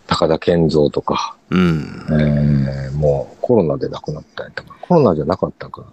[0.08, 2.06] 高田健三とか、うん。
[2.10, 4.74] えーもうコロナで亡くなったんやったかな。
[4.80, 5.86] コロナじゃなかったかな。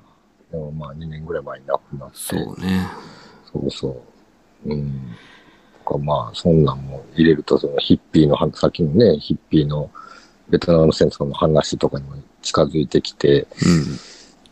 [0.51, 2.17] でもまあ2年ぐらい前に亡くなって。
[2.17, 2.87] そうね。
[3.51, 3.87] そうそ
[4.65, 4.69] う。
[4.69, 5.15] うん。
[5.85, 9.89] とかまあ、そんなんも入れると、そのヒッピーの話、さっきのね、ヒッピーの
[10.49, 13.47] ベトナム戦争の話とかにも近づいてきて、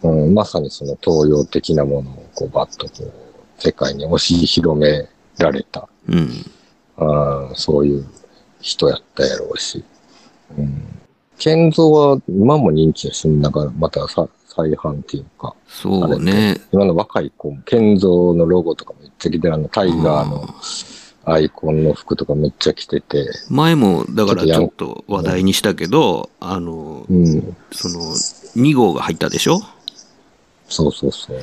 [0.03, 0.25] うん。
[0.25, 3.13] うん、まさにその東洋的なものをこうバッとこう
[3.57, 6.29] 世界に押し広められた、うん。
[6.95, 8.05] あーそういう
[8.61, 9.83] 人やったやろうし。
[10.57, 10.99] うん。
[11.37, 14.27] 健三は今も人気やし、なんかまたさ
[14.59, 16.59] 再販っていうか、そうね。
[16.71, 20.47] 今の若い子も健三のロゴとかめっちゃ着てる、あのタイガーの
[21.25, 27.55] アイコンの服とかめっちゃ着てて、前も、だからちちょっと話題にしたけど、あの、うん。
[27.71, 27.99] その、
[28.55, 29.59] 2号が入ったでしょ？
[30.67, 31.37] そうそうそう。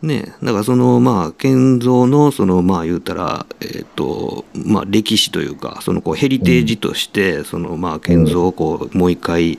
[0.00, 9.58] ねだからそのまあ建造のそのまあ言うたらえっ、とまあ歴史というかそのこうヘリテージとしてそのまあ建造をこうもう一回、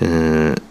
[0.00, 0.62] えー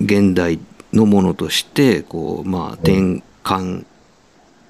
[0.00, 0.60] 現代
[0.92, 3.84] のものとしてこうまあ転換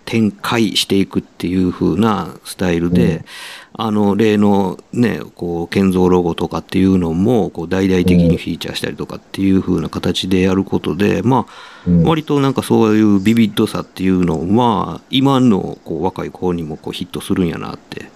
[0.04, 3.26] 展開していくっていう風なスタイルで、
[3.74, 12.02] あの例のねこう建造ロゴとかっていうのもこう大々的にフィーチャーしたりとかっていう風な形でやることでまあうん。
[12.04, 18.10] 割となんかそういうビビッドさっていうのは今のこう若い子にもこうヒットするんやなって。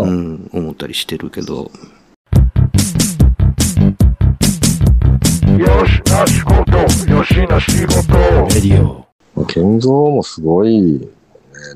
[0.00, 1.70] うん、思ったりしてるけど
[9.46, 11.08] 建造もすごい、ね。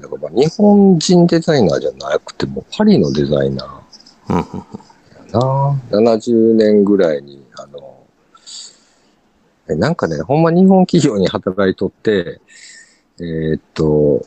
[0.00, 3.82] だからまあ日本人デザイナーじゃなくても、パリのデザイナ
[4.28, 6.16] うんうんーやな。
[6.16, 8.04] 70年ぐらいに、あの、
[9.68, 12.40] えなんかね、ほんま日本企業に働いとって、
[13.18, 14.24] えーっと、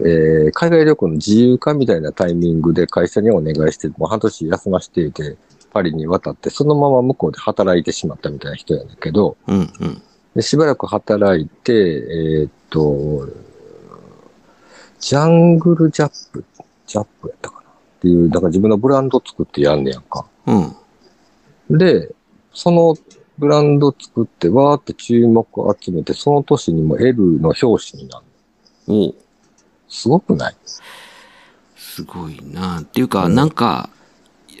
[0.00, 5.36] えー海外旅行の自由化みたいなタイミングで会社にお願いして、もう半年休ませていて、
[5.72, 10.02] パリに渡って、そのまま向こうで働いてしまったみたいな人やねんけど、うんうん。
[10.34, 13.28] で、しばらく働いて、えーっと、
[15.00, 16.44] ジャングルジャップ、
[16.86, 17.64] ジャップやったかなっ
[18.00, 20.26] ていう、だから自分のブランド作ってやんねやんか。
[20.46, 21.78] うん。
[21.78, 22.14] で、
[22.52, 22.94] その
[23.38, 25.46] ブランド作って、わーって注目
[25.80, 28.24] 集めて、その年にも L の表紙になる。
[28.88, 29.14] おう。
[29.88, 30.56] すごくない？
[31.76, 32.80] すごいな。
[32.80, 33.90] っていうかなんか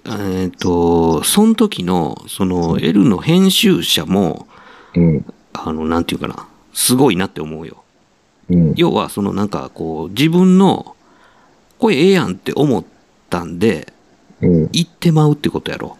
[0.04, 4.46] えっ、とその時のその L の編集者も
[4.94, 5.24] うん。
[5.54, 7.84] あのなんていうかなすごいなって思うよ
[8.48, 8.74] うん。
[8.76, 10.96] 要はそのなんかこう自分の
[11.78, 12.84] これええやんって思っ
[13.28, 13.92] たんで
[14.40, 14.70] うん。
[14.72, 15.98] 言ってまうってことやろ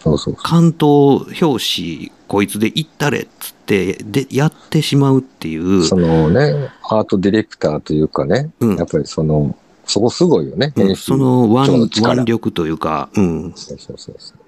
[0.00, 5.84] そうそうそ関東表紙こいつで行ったれっつってでやってしまうっていうう。
[5.84, 10.96] そのね、アートディレクターというかね、うんやっぱりその、そこすごいよね、うん。
[10.96, 14.38] その長腕腕力というか、うん、そうそうそうそう。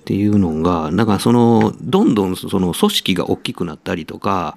[0.00, 4.56] っていうのが、なんかその、どんどんその組織が大きくなったりとか、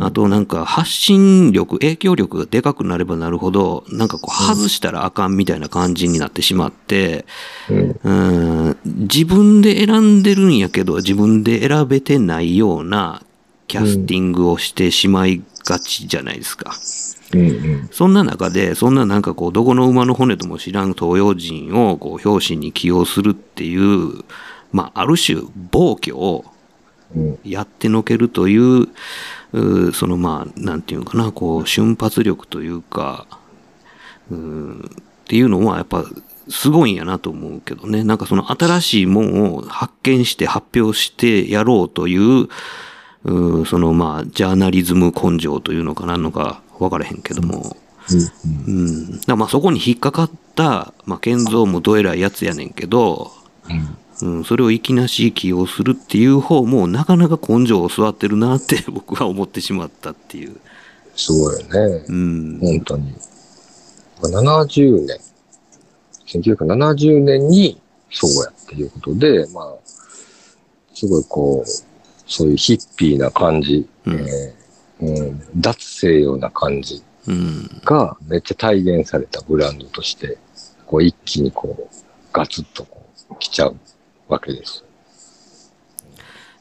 [0.00, 7.26] あとなんか発信力、影響力がでかくなればなるほど、なんかこう外したらあかんみたいな感じになってしまって、
[7.68, 8.00] うん。
[8.04, 8.10] う
[8.70, 13.22] ん、自分で選んでるんやけど、自分で選べてないような
[13.68, 16.74] キャスティングをしてしまいがちじゃないですか。
[17.34, 17.44] うんう
[17.84, 17.88] ん。
[17.90, 24.24] そんな中で、そんななんかこう、どこの馬の骨とも知らん東洋人をこう表紙に起用するっていう、
[24.72, 26.44] まあ、ある種暴挙を
[27.14, 27.38] うん。
[27.44, 33.26] やってのけるという、うーそのまあ、なんていうのかな、こう、瞬発力というか、
[34.30, 34.88] うっ
[35.28, 36.04] ていうのはやっぱ
[36.48, 38.04] すごいんやなと思うけどね。
[38.04, 42.48] なんかその新しいもんを発見して発表してやろうという、
[43.24, 47.76] うーそのまあ、ジャーナリズム根性というのかなんのか分からへんけども、
[48.66, 49.10] うん。
[49.12, 53.32] だからまあそこに引っかかった、まあ、建造もどえらいやつやねんけど、
[54.22, 60.56] うん、それをいきなし起用するっていう方もなかなか根性を座ってるなって 僕は思ってしまったっていう。
[61.14, 62.04] すごいよね。
[62.08, 62.58] うん。
[62.60, 63.14] 本当に。
[64.22, 65.18] 70年。
[66.26, 69.74] 1970年にそうやっていうことで、まあ、
[70.94, 71.70] すごいこう、
[72.26, 77.80] そういうヒッピーな感じ、うんえーうん、脱西洋な感じうん。
[77.84, 80.38] がめっちゃ体現されたブランドとして、
[80.86, 81.96] こう一気にこう、
[82.32, 83.76] ガツッとこう来ちゃう
[84.28, 84.84] わけです。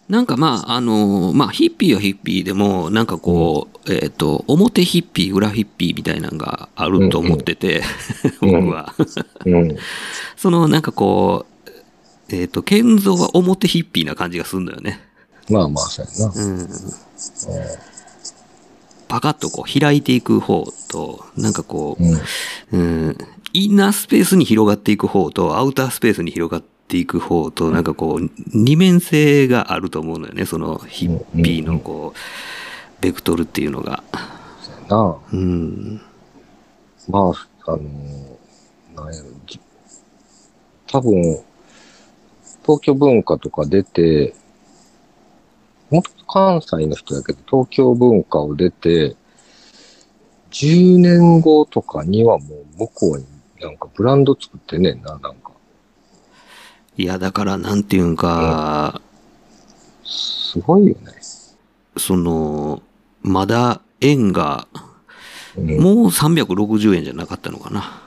[0.09, 7.81] なんかまあ、あの、まあ、ヒッピーはヒッピーでも、なんかこう、えっ、と、表ヒッピー、裏ヒッピーみたいなのがあると思ってて、
[8.41, 8.93] うんうん 僕は。
[9.45, 9.75] うん。
[10.37, 11.47] その、なんかこ
[12.29, 15.04] う、えっ、と、建造は表ヒッピーな感じがするんだよね。
[15.49, 16.33] まあまあ、そうやな。
[16.35, 16.69] うん。
[19.07, 23.07] パカッとこう開いていく方と、なんかこう、うん。
[23.07, 23.17] うん、
[23.53, 34.03] インナースペースに広がっていく方と、アウタースペースに広がっていく方と、なんかこう、二面性があると思うのよね、そのヒッピーのこう、ベクトルっていうのが。
[34.89, 35.15] なあ。
[35.31, 36.01] うん。
[37.07, 37.31] ま
[37.65, 37.79] あ、あの、
[38.95, 39.59] なんやろ、じ
[40.87, 41.43] 多分、
[42.63, 44.33] 東京文化とか出て、
[45.89, 49.15] もっと関西の人だけど、東京文化を出て、
[50.51, 53.25] 10年後とかにはもう向こうに
[53.59, 55.51] なんかブランド作ってねんな、なんか。
[56.97, 59.01] いや、だから、なんていうんか、
[60.03, 61.13] すごいよね。
[61.97, 62.81] その、
[63.21, 64.67] まだ円が、
[65.57, 68.01] うん、もう360円じゃなかったのかな。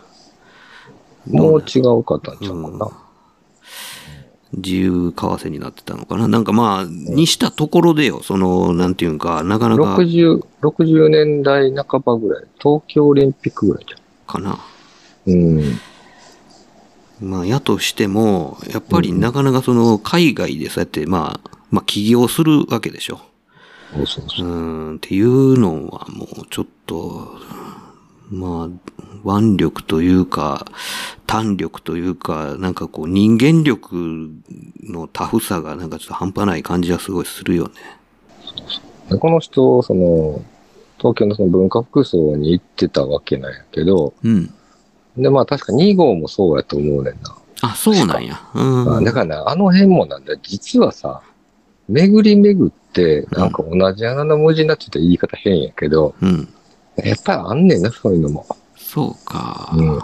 [1.27, 3.08] もう違うかったんちゃうかな。
[4.53, 6.27] 自由為替になってたのかな？
[6.27, 13.95] なんかまあ、にしたところでよ、その、なんていうんか、なかなか、60、60年代半ばぐらい、東京オリンピックぐらいじ
[14.27, 14.59] かな。
[15.27, 15.33] ゃん。
[15.33, 15.63] うん。
[17.21, 23.21] まあ、やとしても、やっぱりなかなかその、海外でそうやって、まあ、まあ、起業するわけでしょ。
[23.95, 24.47] そうそううそう。
[24.47, 27.39] ーん、っていうのはもうちょっと、
[28.31, 30.67] まあ、腕力というか、
[31.27, 34.31] 胆力というか、なんかこう人間力
[34.83, 37.75] のタフさがなんかちょっと半端ない感じはすごいするよね。
[39.11, 40.43] でこの人、その、
[40.99, 44.53] 東京のその文化服装に行ってたわけなんやけど、うん。
[45.17, 47.37] で、まあ確か2号もそうやと思うねんな。
[47.63, 48.41] あ、そうなんや。
[48.55, 48.97] うん。
[48.99, 50.39] あだからな、あの辺もなんだよ。
[50.43, 51.23] 実はさ、
[51.89, 56.49] 巡り巡って、なんか同じ穴の文字になってた言い方変やけど、うん。
[56.97, 58.47] やっぱりあんねんな、そういうのも。
[58.89, 59.71] そうか。
[59.75, 60.01] うん。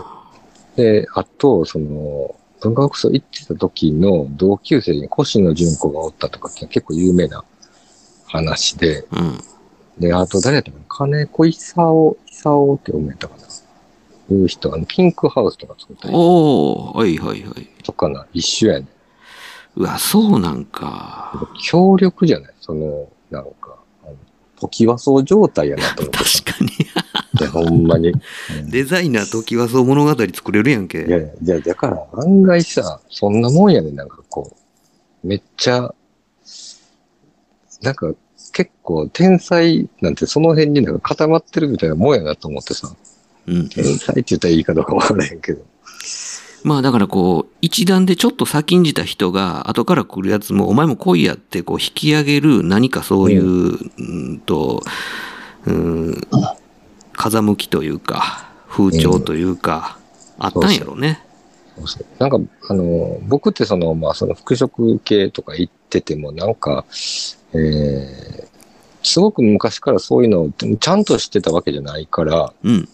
[0.77, 7.45] で、あと、その、文化服装行ってた時の同級生に越野純子がおったとかって結構有名な
[8.27, 9.39] 話で、うん。
[9.99, 10.85] で、あと誰やったかな？
[10.89, 13.45] 金子勲、勲って読めたかな？
[14.35, 17.69] いう人、あの、ピンクハウスとか作ったりおー、はいはいはい。
[17.83, 18.89] とかな、一緒やねん。
[19.77, 21.49] うわ、そうなんか。
[21.63, 22.55] 強力じゃない？
[22.61, 24.17] その、なんか、あの
[24.59, 26.43] 時はそう状態やなと思ってさ。
[26.45, 26.71] 確かに。
[27.41, 28.11] いや、ほんまに。
[28.11, 31.05] うんデザイナー時はそう物語作れるやんけ。
[31.05, 34.57] いやいや、じゃあ、だから案外さ、そんなもんやねん、なんかこ
[35.23, 35.95] う、めっちゃ、
[37.83, 38.13] なんか
[38.53, 42.95] 結構天才なんてその辺になんか固まってるみたいなもんやなと思ってさ、
[43.47, 43.69] うん。
[43.69, 45.65] 天才って言ったらいいかどうかわからへんけど。
[46.65, 54.83] まあだからこう、一段でちょっと先んじた人が、後から来るやつも、お前も来いやって、こう、引き上げる何かそういう、うんと、
[55.67, 56.21] うん、
[57.25, 59.97] 風向きというか、風潮というか、
[60.39, 61.25] あったんやろね。
[61.77, 64.69] そうそうなんか、あの、僕ってその、まあ、その服飾
[65.03, 66.85] 系とか行ってても、なんか、
[67.55, 68.47] えー、
[69.03, 72.87] すごく昔からそういうのをちゃんと知ってたわけじゃないから、うん。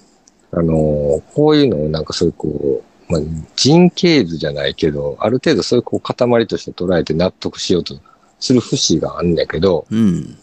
[0.52, 3.22] あの、こういうのをなんかそういうこう、まあ、
[3.56, 7.98] 人形図じゃないけど、ある程度そういうこう塊として捉えて納得しようと
[8.38, 10.38] する節があんねんけど、うん。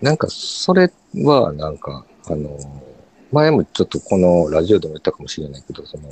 [0.00, 2.56] なんかそれはなんか、あの、
[3.32, 6.04] 前もちょっとこのラジオでも言ったかもしれないけど、その、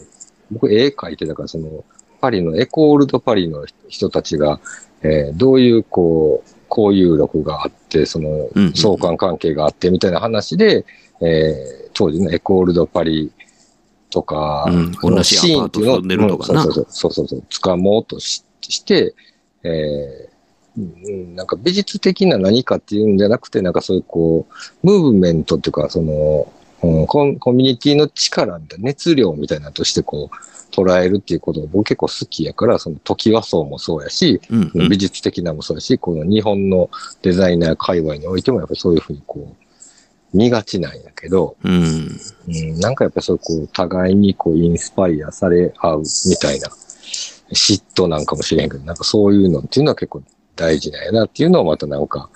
[0.50, 1.85] 僕絵描いてたから、その、
[2.20, 4.61] パリのエコールドパリの人たちが、
[5.02, 10.85] えーどういうこう、交友録があって、その相関関係があってみたいな話で、
[11.20, 13.33] えー当時のエコールドパリ
[14.11, 19.14] とか、同じアパートシーンっていうのを住んでるとかなうんそうそうそうそうそう、掴もうとしして、
[19.62, 20.36] えー
[20.78, 26.53] うんなんか美術的な何かっていうんじゃなくて、なんかそういうこう、ムーブメントっていうか、その、
[26.83, 30.37] うんコミュニティの力みたいな、熱量みたいなのとしてこう、
[30.74, 34.70] 捉えるっていうことが僕結構好きやから、その時和装もそうやし、うん。
[34.74, 36.91] うん美術的なもそうやし、この日本の
[37.22, 42.20] デザイナー界隈においてもやっぱりそういうふうにこう、見がちなんやけど、うん。
[42.49, 46.68] うん、なんかやっぱりそうこう、互いにこう、インスパイアされ合うみたいな、
[47.51, 50.22] 嫉妬なんかもしれんけど、なんかそういうのっていうのは結構
[50.57, 52.29] 大事なんやなっていうのをまたなんか、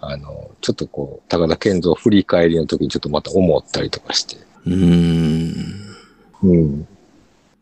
[0.00, 4.36] あの、ちょっとこう、高田健三振り返りの時にちょっとまた思ったりとかして。
[4.66, 5.54] うん。
[6.42, 6.88] うん。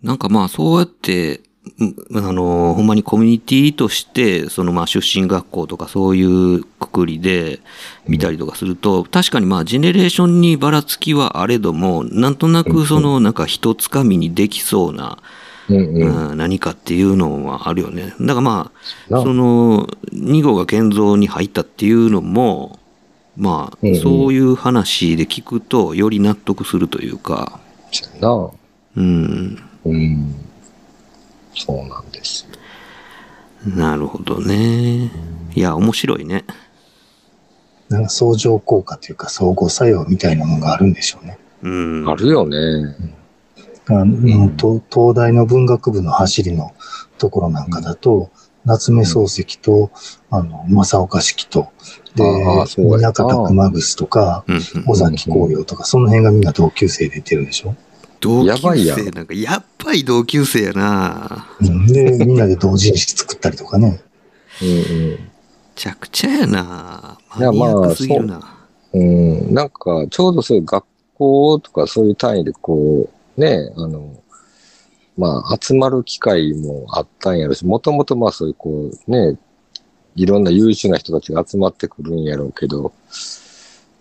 [0.02, 1.40] なんかまあそうやって、
[1.78, 7.60] うんあの、ほんまにコミュニティとして、そのまあ出身学校とかそういうくくりで
[8.06, 15.18] 見たりとかすると、確かにまあジェネレーションにばらつきはあれども、なんとなくそのなんか一つかみにできそうな
[15.68, 16.30] うんうん。
[16.30, 18.14] うん何かっていうのはあるよね。
[18.20, 18.72] だからま
[19.10, 22.78] あ、なその、2号が建造に入ったっていうのも、
[23.36, 27.60] まあ、うんうんそういう話で聞くと、より納得するというか、
[27.92, 28.50] そうやな。
[28.96, 30.34] うん、うん。
[31.54, 32.46] そうなんです
[33.66, 33.76] よ。
[33.76, 35.10] なるほどね。
[35.54, 36.44] いや、面白いね。
[37.88, 41.38] なんか相乗効果というか相互作用みたいなのがあるんでしょうね。
[41.62, 42.08] うん。
[42.08, 42.56] あるよね。
[42.56, 43.17] あうん
[44.56, 46.72] と東大の文学部の走りの
[47.18, 48.30] ところなんかだと、
[48.64, 49.90] 夏目漱石と、
[50.30, 51.68] あの、正岡式と、
[52.14, 54.44] でああ、そうや宮方熊楠とか、
[54.86, 57.74] 尾崎紅葉とか、その辺がみんな同級生で出てるでしょ？
[58.20, 61.46] 同やばいやん級生なんか、やっぱり同級生やな。
[61.60, 64.00] うん、で、みんなで同人誌作ったりとかね。
[64.60, 65.10] うんうん。
[65.12, 65.18] め
[65.76, 67.18] ちゃくちゃやな。
[67.30, 68.40] マニアッまあクすぎるな。
[68.92, 70.84] うん、なんか、ちょうどそういう学
[71.14, 74.20] 校とかそういう単位でこう、ね、あの、
[75.16, 79.38] まあ、集まる機会もあったんやろし、もともとまあそういうこう、ね、
[80.16, 82.92] いろんな優秀な人たちが集まってくるんやろうけど、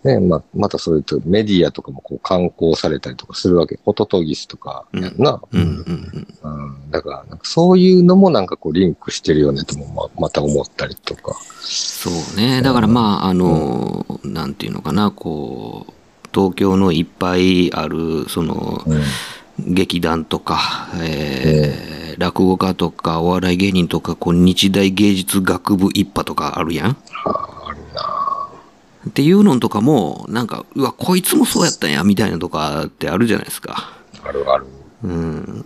[0.04, 3.78] ね、まあ、またそういうとメディアとかもこう観光されたりとかするわけ。
[3.84, 5.40] ホトトギスとかやんな。
[5.52, 6.62] うんうんうん。
[6.62, 11.36] うん、だから、そういうのもなんかこうリンクしてるよねともままた思ったりとか。
[11.60, 12.62] そうね。
[12.62, 15.92] だからまあ、あの、なんていうのかな、こう、
[16.32, 19.02] 東京のいっぱいある、その、うん
[19.60, 26.88] 劇団とか、えー落語家とか、お笑い芸人とか、こう、日大芸術学部一派とかあるやん。
[26.88, 28.48] はあ、あるな
[29.08, 33.92] っていうのとかも、なんか、うわ、こいつもそうやったんや、みたいなとかってあるじゃないですか。
[34.24, 34.66] あるある。
[35.04, 35.64] うん。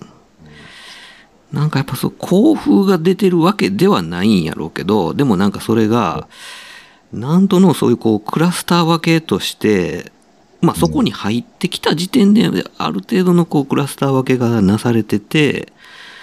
[1.52, 6.28] なんかやっぱそう、興風が出てるわけではないんやろうけど、でもなんかそれが、
[7.14, 10.11] なんとのそういうこう、クラスター分けとして、
[10.62, 12.48] まあそこに入ってきた時点で、
[12.78, 15.72] ある程度のこう、クラスター分けがなされてて、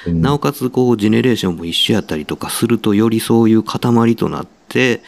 [0.08, 5.02] うんなおかつこう、ジェネレーションも一緒やったりとかすると、よりそういう塊となって、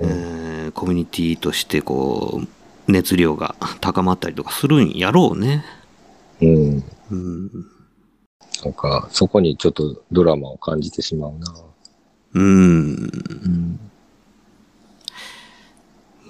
[0.00, 5.64] えーコミュニティとしてこう、熱量が高まったりとかするんやろうね。
[6.40, 6.84] うん。
[7.10, 7.50] うん。
[8.64, 11.54] なんか、そこにちょっとドラマを感じてしまうな。
[12.34, 13.80] うん。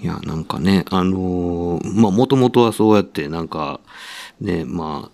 [0.03, 3.81] いや、なんかね、あのーまあ、もともとはそうやって、なんか、
[4.41, 5.11] ね、ま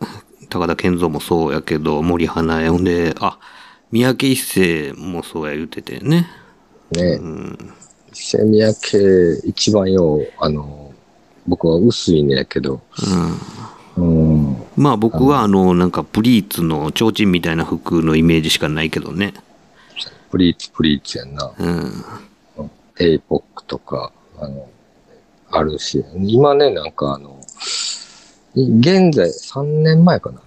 [0.00, 0.06] あ、
[0.48, 3.38] 高田健三もそうやけど、森花江、ほんで、あ、
[3.90, 6.28] 三宅一生もそうや言っててね。
[6.92, 7.74] ねうん。
[8.12, 8.98] セミヤ系
[9.44, 10.92] 一番よう、あの、
[11.46, 12.80] 僕は薄いねやけど、
[13.96, 14.04] うん。
[14.04, 14.56] うん。
[14.76, 19.34] まあ僕はあの、なんかプリーツの提灯みたいな服のイメージしかないけどね。
[20.30, 21.52] プリーツプリーツやんな。
[21.58, 22.04] うん。
[22.98, 24.68] エイポックとか、あの、
[25.50, 27.38] あるし、今ね、なんかあの、
[28.54, 30.40] 現在、3年前かな。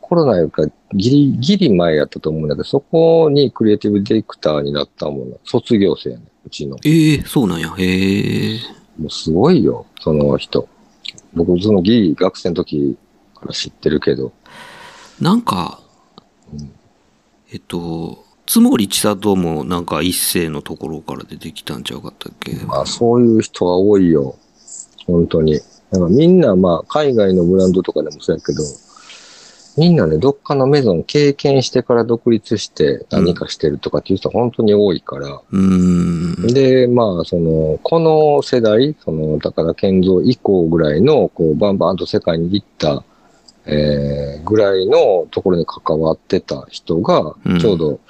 [0.00, 6.76] コロナよりかギリギリ前やったと思うんだけど、そこにクリエイティブディレクターになったもの、卒業生やね、うちの。
[6.84, 7.72] ええそうなんや。
[7.78, 8.58] へえ。
[8.98, 10.68] もうすごいよ、その人。
[11.32, 12.96] 僕、そのギリ学生の時
[13.34, 14.32] から知ってるけど、
[15.20, 15.80] なんか、
[16.52, 16.72] うん
[17.52, 22.50] えっと、つもりちさともなんか一世のところから出てきたんちゃうかったっけ？
[22.66, 24.34] まあそういう人が多いよ。
[25.06, 25.60] 本当に。
[25.92, 28.64] なんかみんなまあ海外のブランドとかでもそうやけど、
[29.76, 35.28] みんなね、どっかのメゾン経験してから独立して何かしてるとかっていう人は本当に多いから。
[35.28, 36.52] うーん。
[36.52, 43.04] で、まあその、この世代、その、だから建造以降ぐらいの、こう、バンバンと世界に行った、
[43.66, 48.00] えー、ぐらいのところに関わってた人がうん、ちょうど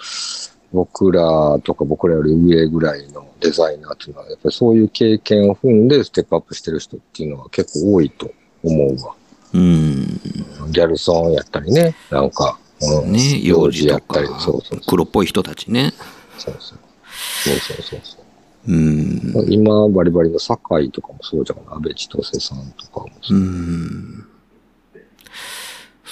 [0.73, 8.31] 僕らとか僕らより上ぐらいのデザイナーっていうのは、やっぱりそういう経験を踏んでステップアップしてる人っていうのは結構多いと
[8.63, 9.15] 思うわ。
[9.53, 10.21] うん。
[10.71, 14.81] ギャルソンやったりね、なんか、うんね、幼児やったり、そうそうそう。
[14.87, 15.93] 黒っぽい人たちね。
[16.39, 16.79] そうそう。
[17.45, 18.73] そうそうそうそう。
[18.73, 19.53] うん。
[19.53, 21.75] 今、バリバリの堺とかもそうじゃん。
[21.75, 23.41] 安倍千歳さんとかもそうう。
[23.41, 24.27] ん。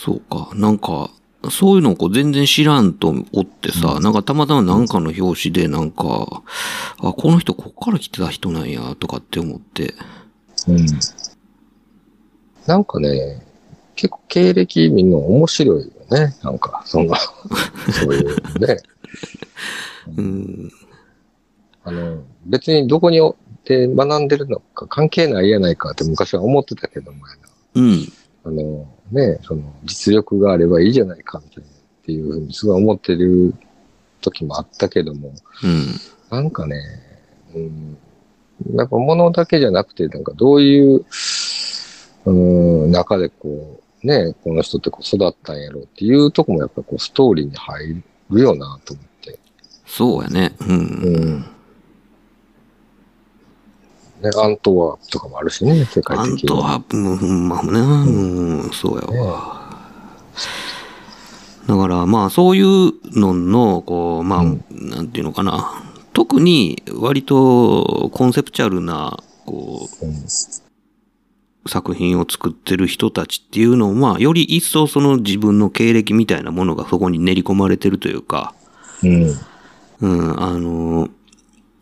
[0.08, 0.50] そうか。
[0.54, 1.10] なんか、
[1.50, 6.42] そういうのをこう全然知らんとおってさ、なんかたまたまなんかの表紙でなんか、
[7.00, 9.94] あ、この人こっから来てた人なんや、とかって思って。
[10.66, 10.86] うん。
[12.66, 13.46] なんかね、
[13.96, 16.34] 結構経歴見るの面白いよね。
[16.42, 17.16] なんか、そんな、
[17.92, 18.78] そういうね。
[20.16, 20.72] うん。
[21.84, 23.20] あの、別にどこに
[23.64, 27.34] で学んでるのか関係ないやないかって昔は思ってたけどもや
[27.74, 28.00] うん。
[28.00, 28.06] な。
[28.44, 31.72] あの、ね、その、実力があればいいじゃないかみたいなっ
[32.04, 33.54] ていうふうにすごい思ってる
[34.20, 35.32] 時もあったけども、
[35.62, 35.86] うん。
[36.30, 36.76] なんかね、
[37.54, 37.98] うん、
[38.70, 41.04] なんか物だけじゃなくて、なんかどういう、
[42.26, 42.32] う
[42.86, 49.38] ん、中でこう、ね、この人ってこう育ったんやろうっていうとこもやっぱこうストーリーに入るよなと思って。
[49.86, 50.54] そうやね。
[50.60, 50.68] うん。
[50.68, 50.72] う
[51.36, 51.44] ん。
[54.22, 56.48] ね、アントワープとかもあるしね、世界アン的に。
[56.48, 59.58] トワープも、うんまあね、うん、そうやわ。
[61.66, 65.84] だから、まあ、そういうのの、こう、まあ、なんていうのかな。
[66.14, 70.14] 特に、割と、コンセプチャルな、こう、うん
[71.68, 78.54] 作品を作ってる人たちっていうのを、まあ、より一層その自分の経歴みたいなものがそこに練り込まれてるというか、
[79.02, 79.34] うん。
[80.00, 81.08] うん、あの、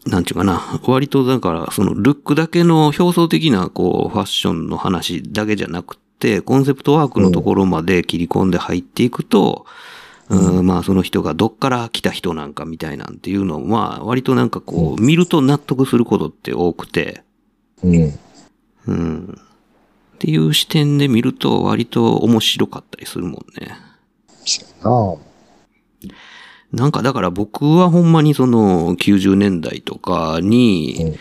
[0.07, 9.67] なんちゅうかな、割とだから、そのルックだけの表層的な、こう、ファッションの話だけじゃなくて、コンセプトワークのところまで切り込んで入っていくと、
[10.29, 17.23] うんまあ、その人がどっから来た人なんかみたいなんていうのを、まあ、割となんかこう、見ると納得することって多くて、
[17.83, 18.19] うん。
[18.87, 19.39] うん。
[20.15, 23.77] っていう視点で見ると、割と面白かったりするもんね。
[24.83, 25.17] ああ。
[26.05, 26.15] な
[26.73, 31.17] んかだから僕はほんまにその90年代とかに、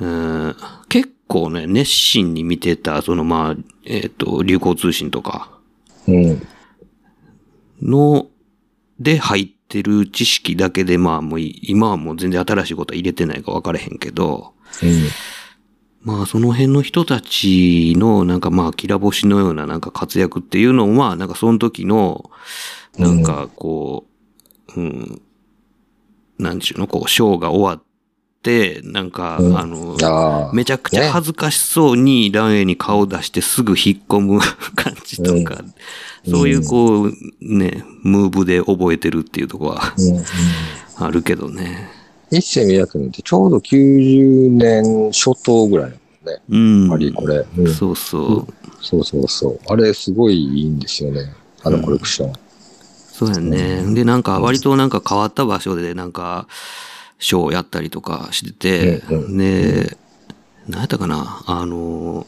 [0.00, 0.56] うん
[0.88, 5.50] 結構ね、熱心に見てた、そのまあ、えっ、と、流行通信とか
[6.06, 6.46] うん。
[7.80, 8.26] の、
[9.00, 15.08] で入ってる知識だけでまあもうい今はもう全然新しいことは入れてないか分からへんけど、うん。
[16.02, 22.30] まあその辺の人たちのなんかまあきら星のようななんか活躍っていうのをまあなんかその時の
[22.98, 24.11] なんかこう、
[24.76, 25.22] うん、
[26.38, 27.84] なんちゅうの、こうショーが終わっ
[28.42, 30.52] て、なんか、うんあの、ああ。
[30.52, 34.40] めちゃくちゃ恥ずかしそうにランウェイに顔出してすぐ引っ込む
[34.74, 35.62] 感じとか、
[36.28, 40.24] そういうこうね、ムーブで覚えてるっていうところはうんうん
[40.96, 41.88] あるけどね。
[42.30, 45.98] 一世三宅君ってちょうど90年初頭ぐらいだも
[46.30, 46.42] んね。
[46.48, 46.80] うん。
[46.82, 47.46] やっぱりこれ。
[47.58, 48.52] うんそうそう。
[48.80, 49.60] そうそうそう。
[49.66, 51.32] あれすごいいいんですよね。
[51.62, 52.32] あのコレクション。
[53.12, 53.94] そうやね。
[53.94, 56.48] で、なんか割となんか変わった場所でなんか、
[57.18, 59.96] ショーをやったりとかしてて、うんうんで、
[60.66, 62.26] 何やったかなあの、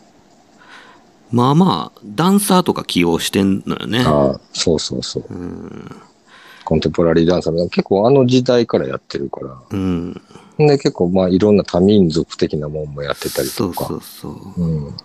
[1.33, 4.05] まあまあ、ダンサーとか起用してんのよね。
[4.07, 5.25] ああ、そうそうそう。
[5.31, 5.91] うん。
[6.65, 9.57] コンテンポラリーダンサーも結構あの時代からやってるから。
[9.71, 10.21] うん。
[10.59, 13.87] で、結構まあいろんな多民族的なもんもやってたりとか。
[13.87, 14.63] そうそうそう。
[14.63, 14.97] うん。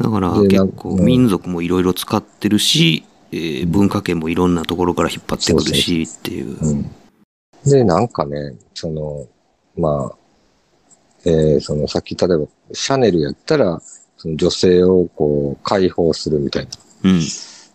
[0.00, 6.56] だから結構うん民族もいろいろ使ってるし、えー文化圏もいろんなところから引っ張ってくるしっていう。
[6.60, 6.90] うん。
[7.64, 9.26] で、なんかね、その、
[9.76, 10.16] まあ、
[11.24, 13.80] えーそのさっき例えばシャネルやったら、
[14.16, 16.70] その女性をこう解放するみたいな、
[17.04, 17.20] うん。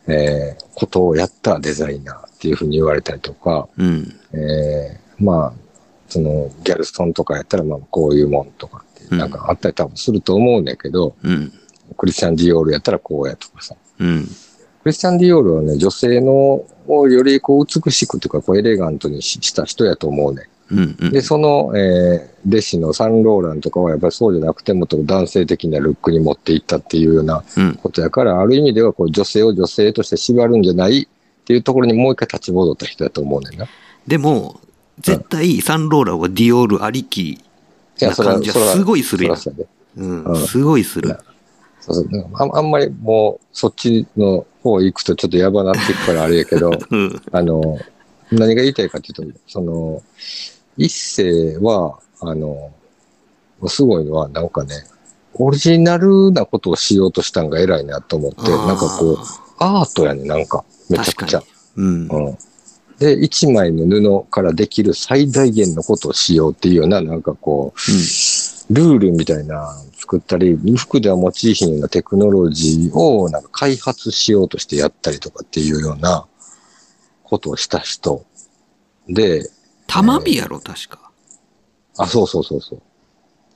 [0.07, 4.15] えーことをやったデザイナーっていうふうに言われたりとか、うん。
[4.33, 5.53] えーまあ、
[6.09, 11.53] そのギャルストンとかやったらまあこういうもんとかってなんかあったり多分すると思うんだけど、うん。
[11.95, 13.75] クリスチャン・ディオールやったらこうやとかさ。
[13.99, 14.27] うん。
[14.83, 20.49] クリスチャン・ディオールはね、女性のをよりこう美しくというかこうエレガントにしした人やと思うね。
[20.71, 20.95] うん。
[20.99, 21.11] うん。
[21.11, 27.75] で、その、えー弟子のサンローランとかはやっぱりそうじゃなくてもっと男性的なルックに持っていったっていうようなうん。
[27.75, 33.63] ことやから、ある意味ではこう女性を女性として縛るんじゃないっていうところにもう一回立ち戻った人だと思うねんな。
[33.63, 33.67] い
[34.05, 34.59] でも、
[34.99, 37.41] 絶対サンローランはディオールありき
[37.99, 39.37] や、な感じは、はすごいするやん。
[39.95, 41.09] うんうんすごいする。
[41.09, 41.25] そう
[41.85, 47.21] そうそうああんまりもうそっちの方行くとちょっとやばなっていくからあれやけど、 うん。
[47.31, 47.77] あの、
[48.31, 50.01] 何が言いたいかっていうと、その、
[50.77, 52.71] 一世は、あの、
[53.67, 54.85] すごいのは、なんかね、
[55.33, 59.17] オリジナルなことをしようとしたんが偉いなと思って、なんかこう、
[59.59, 61.43] アートやね、なんか、めちゃくちゃ。
[61.75, 62.07] うん。
[62.07, 62.37] うん。
[62.99, 63.85] で、一枚の
[64.23, 76.25] 布からできる最大限のことをしようっていうような、なんかこう、ルールみたいな作ったり、服では用いひんようなテクノロジーをなんか開発しようとしてやったりとかっていうような
[77.23, 78.25] ことをした人
[79.07, 79.49] で、
[79.87, 81.09] 玉火やろ、確か。
[81.97, 82.81] あ、そうそうそうそう。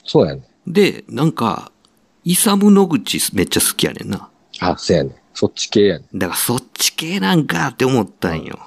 [0.06, 0.44] そうやね。
[0.66, 1.70] で、なんか、
[2.24, 4.30] イサム野口めっちゃ好きやねんな。
[4.62, 5.22] あ、そうやね。
[5.34, 6.06] そっち系やね。
[6.16, 8.58] だからそっち系なんかって思ったんよ。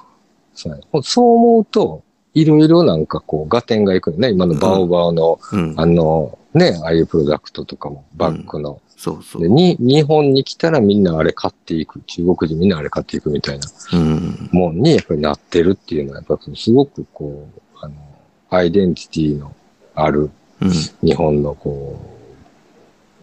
[0.53, 0.83] そうやね。
[1.01, 2.03] そう思うと、
[2.35, 4.29] いろいろなんかこう、合点がいくのね。
[4.29, 5.73] 今のバオバオの、うん。
[5.77, 8.81] あの、ね、ああいうプロダクトとかも、バッグの。
[8.97, 9.49] そうそうで。
[9.49, 12.01] に、日本に来たらみんなあれ買っていく。
[12.01, 14.49] 中国人みんなあれ買っていくみたいなうん。
[14.51, 17.95] もんにやっぱりなってるっていうのは、やっぱすごくこう、あの、
[18.49, 19.55] アイデンティティの
[19.95, 20.29] ある
[20.61, 20.71] うん。
[21.01, 21.99] 日本のこ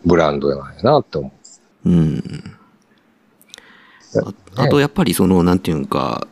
[0.05, 1.33] う、ブランドなんやなって思
[1.85, 2.17] うん。
[2.17, 2.23] う。
[4.57, 6.27] ああと、やっぱりその、なんていうんか、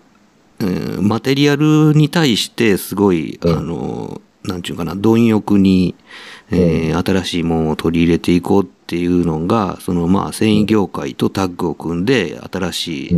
[0.59, 5.94] うんマテリアルに対してすごい、うんあの、なんていうかな、貪欲に、
[6.51, 13.14] えー新しいものを取り入れていこうっっていうのが、そのまあ繊維業界とタッグを組んで新しい、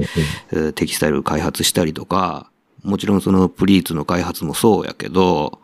[0.51, 2.51] えーテキスタイルを開発したりとか、
[2.83, 5.61] もちろんそのプリーツの開発もそうやけど、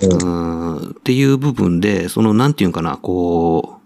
[0.00, 3.80] ううんっていう部分で、そのなんていうんかな、こ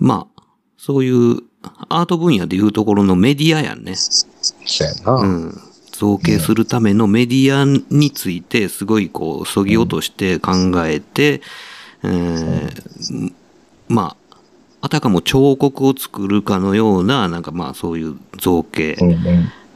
[0.00, 0.42] う、まあ、
[0.76, 1.42] そういう
[1.88, 3.96] アート分野でいうところのメディアやんね。
[3.96, 4.28] そ
[4.84, 5.12] うやな。
[5.14, 5.60] うん。
[5.90, 10.52] 造形するためのメディアについて、すごいこう、そぎ落として考
[10.86, 11.42] えて、
[12.04, 13.32] えー
[13.88, 14.36] まあ、
[14.82, 18.96] あたかも彫刻を作るかのような、なんかまあそういう造形。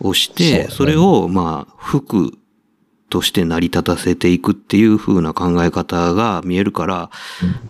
[0.03, 2.37] をして、それをまあ服
[3.09, 7.11] として成り立たせていくっていう風な考え方が見えるから、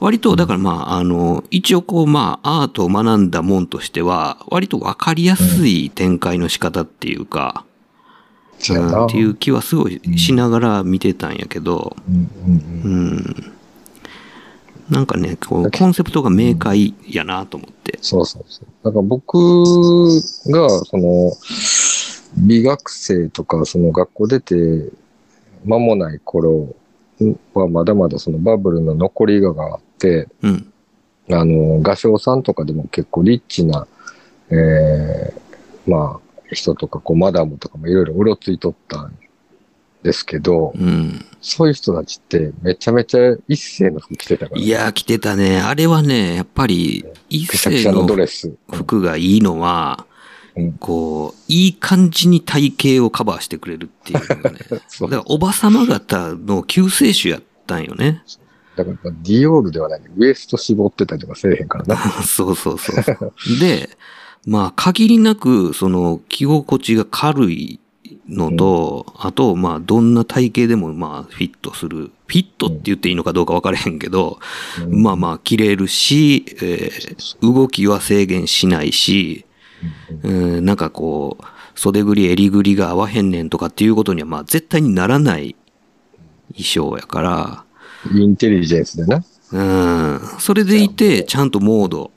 [0.01, 7.65] 割とだからまああの、一応こうまあアートを学んだもんとしては、割とわかりやすい展開の仕方っていうか、
[8.59, 11.97] っていう気はすごいしながら見てたんやけど。
[12.09, 12.13] う
[12.89, 13.52] ん。
[14.93, 17.99] なんかね、こう、コンセプトが明快やなと思って。
[18.03, 18.67] そうそうそう。
[18.85, 19.39] だから僕
[20.51, 21.33] が、その、
[22.37, 24.91] 美学生とか、その学校出て
[25.65, 26.75] 間もない頃
[27.55, 30.73] はまだまだそのバブルの残りがあって、うん。
[31.31, 33.87] あの、画商さんとかでも結構リッチな、
[34.51, 39.17] えー、まあ、人とか、こう、マダムとかもいろいろうろついとったん
[40.03, 41.25] ですけど、うん。
[41.41, 45.61] そういう人たちってめちゃめちゃ一斉の服着てたから、いやー、着てたね。
[45.61, 48.53] あれはね、やっぱり、一世のドレス。
[48.73, 54.59] 服がいいのは、うんこう、いい感じに体型をカバーしてくれるっていうのがね。
[54.87, 58.23] そうだから、おばさま方の救世主やったんよね。
[58.77, 60.01] だから、ディオールではない。
[60.17, 61.97] ウエスト絞ってたりとかせえへんからな。
[62.23, 63.33] そうそうそうそう。
[63.61, 63.89] で、
[64.47, 67.81] まあ、限りなく、その、着心地が軽い
[68.29, 72.11] のと、あと、まあ、どんな体型でも、まあ、フィットする。
[72.27, 74.39] フィットって言っていいのかどうか分からへんけど、
[74.81, 79.45] うんまあまあ、着れるし、えー動きは制限しないし、
[80.23, 80.31] う
[80.61, 81.45] ん、なんかこう、
[81.75, 85.57] 袖ぐり、襟ぐりが合わへんねんとかっていうことには、まあ、絶対にならない
[86.53, 87.65] 衣装やから、
[88.13, 89.25] インテリジェンスでな。
[89.53, 92.11] うん、それでいて、ちゃんとモード、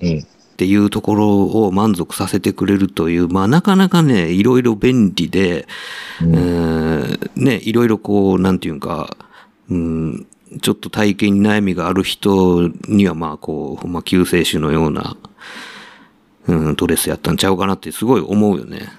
[0.00, 0.26] うん。
[0.60, 5.66] っていうところを満足させてくれるという、まあなかなかね、いろいろ便利で、
[6.20, 9.16] うんえーね、いろいろこう、なんていうか、
[9.70, 10.26] うん、
[10.60, 15.16] ちょっと体型に悩みがある人にはまあこう、まあ救世主のような、
[16.46, 18.90] うん、ドレスやったんちゃうかなってすごい思うよね。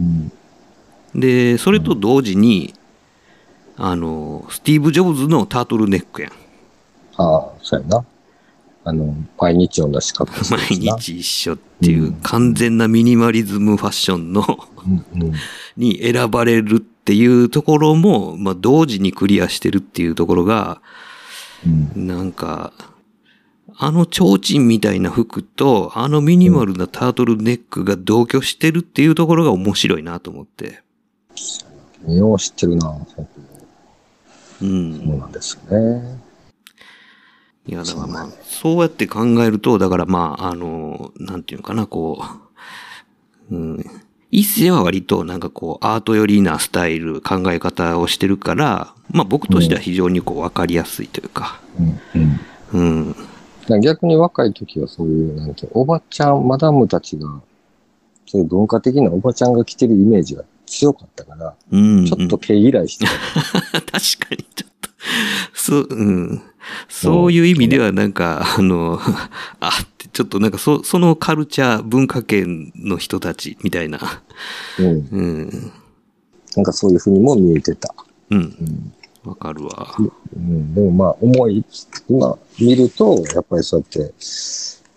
[0.00, 0.32] うん。
[1.14, 2.72] で、それと同時に、
[3.76, 6.32] あの、スティーブ・ジョブズのタートルネックやん。
[7.18, 8.02] ああ、そうやな。
[8.84, 10.78] あの、毎日同じ格好毎。
[10.78, 14.44] 日一緒っていう完全なミニマリズムファッションの。
[15.76, 20.80] に選ばれるっていうところも、まあ、同時にクリアしてるっていうところが、
[21.64, 22.06] うん。
[22.06, 22.72] なんか、
[23.76, 30.82] あの提灯みたいな服と、あのミニマルなタートルネックが同居してるっていうところが面白いなと思って。
[32.06, 32.96] よう知ってるな。
[34.60, 34.98] うん。
[34.98, 36.21] そうなんですよね。
[37.66, 42.22] いや、だからまあ、そうやって考えると、だからまあ、あの、なんていうのかな、こ
[43.50, 43.84] う、うん。
[44.30, 52.00] 一世は割となんかこう、アート寄りなスタイル、考え方をしてるから、まあ僕としては非常にこう、わかりやすいというか、うん。
[52.72, 53.14] うん。
[53.68, 53.80] うん。
[53.80, 57.28] 逆に若い時はそういう、なんておばちゃん、マダムたちが、
[58.26, 62.06] そういう文化的なおばちゃんが着てるイメージが強かったから、うん。
[62.06, 63.12] ちょっと毛嫌いしてた。
[63.82, 64.71] 確かにちょっと、
[65.54, 66.42] そう、うん。
[66.88, 69.00] そういう意味ではなんか、あの、
[69.60, 74.22] あって、ちょっとなんかそ、そのカルチャー、文化圏の人たちみたいな、
[74.78, 74.86] うん。
[74.86, 75.72] うん。
[76.56, 77.94] なんかそういう風にも見えてた。
[78.30, 78.38] うん。
[78.38, 78.92] うん。
[79.24, 79.94] わかるわ。
[80.36, 81.64] うん、でもまあ、思い、
[82.08, 84.14] 今見ると、やっぱりそうやって、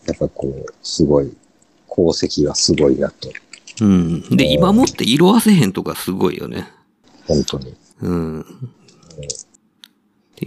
[0.08, 1.32] やっぱこう、すごい、
[1.90, 3.30] 功績がすごいなと、
[3.82, 4.22] うん。
[4.36, 6.68] で、今もって色あせへんとかすごいよね。
[7.28, 7.76] 本当に。
[8.02, 8.46] うん。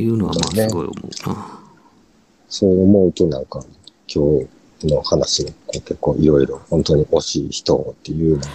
[0.02, 1.60] いうのはまあすごい思うな。
[2.48, 3.62] そう思うとなんか、
[4.12, 4.40] 今
[4.80, 8.48] 日の話がこう結構いろいろ、本当に惜しい人っていうのは、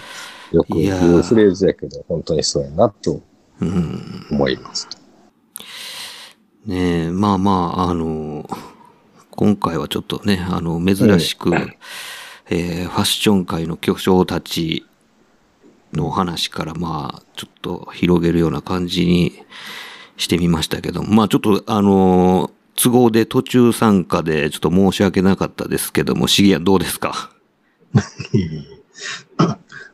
[0.52, 3.20] よく言うフレーズやけど、本当にそうやなと
[3.60, 4.26] うん。
[4.30, 4.88] 思います。
[6.66, 8.48] ねえ、まあまあ、あの、
[9.30, 11.54] 今回はちょっとね、あの、珍しく、
[12.50, 14.84] えーファッション界の巨匠たち
[15.92, 19.32] の話から、まあ、ちょっと広げるような感じに
[20.16, 27.30] してみましたけど、まあちょっと、あの、都合で途中参加でちょっと申し訳なかったですけども、シギアンどうですか？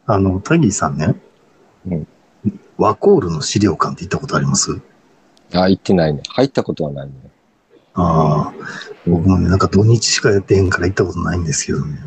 [0.07, 1.14] あの、タギーさんね、
[1.87, 2.09] うん
[2.79, 4.81] ワコールの資料館って行ったことあります？
[5.53, 6.23] あ、行ってないね。
[6.31, 7.12] 入ったことはないね。
[7.93, 8.55] ああ。
[9.07, 11.99] 僕もね、なんか土日しかやってへんから行ったことないんですけどね。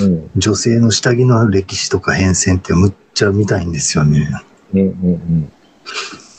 [0.00, 0.30] うん。
[0.36, 4.28] 女性の下着の歴史とか変遷ってむっちゃ見たいんですよね。
[4.74, 5.52] うんうんうん。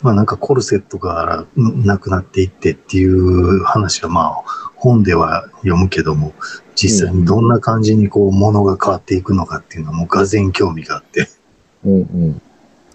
[0.03, 4.43] まあなんかコルセットがんなくなっていってっていう話はまあ
[4.75, 6.33] 本では読むけども、
[6.75, 11.27] 実際にどんな感じにこう物が変わっていくのかっていうのはもうがぜん興味があって、
[11.83, 12.41] うんうん。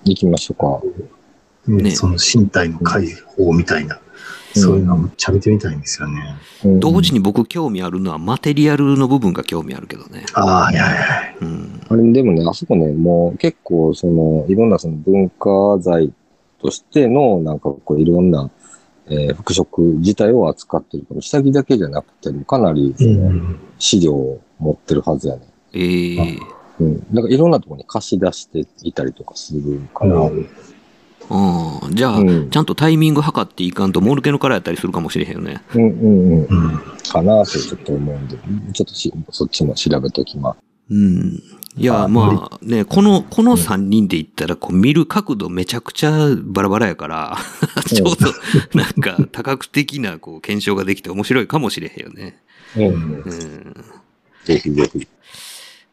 [0.04, 0.82] 行きましょ
[1.66, 4.00] ねねその身体の解放みたいな、
[4.54, 6.36] そういうのをめっちゃ見てみたいんですよね。
[6.60, 6.68] うか。
[6.68, 10.24] うん同時に僕興味あるのはマテリアルの部分が興味あるけどね。
[10.34, 11.36] ああ、いやいやいや。
[11.40, 11.80] うん。
[11.88, 16.12] あれ、でもね、あそこね、もう結構、その、いろんなその文化財
[16.62, 18.50] としての、なんかこう、いろんな、
[19.06, 19.66] えー服飾
[19.98, 22.94] 自体を扱ってる下着だけじゃなくても、かなり、
[23.78, 25.42] 資料を持ってるはずやね。
[25.74, 26.38] ええ
[26.80, 27.14] うん。
[27.14, 30.48] だからいろんなところに貸し出していたりとかするから、うん
[31.30, 35.62] ああ、じゃあ、うんちゃんとタイミング測っていかんと、モルケのからやったりするかもしれへんよね。
[35.74, 36.46] うんうんうん。
[36.46, 38.36] うんかなとちょっと思うんで、
[38.72, 40.58] ちょっとしそっちも調べときます。
[40.90, 41.42] うん。
[41.76, 47.38] いや、あまあね、この、この3人で言ったら、こう見る角度めちゃくちゃバラバラやから、
[47.88, 48.32] ちょうど、
[48.78, 52.42] なんか多角的なこう検証ができて面白いかもしれへんよね。
[52.76, 52.84] うん。
[52.84, 53.74] うん。
[54.44, 55.08] ぜひぜひ。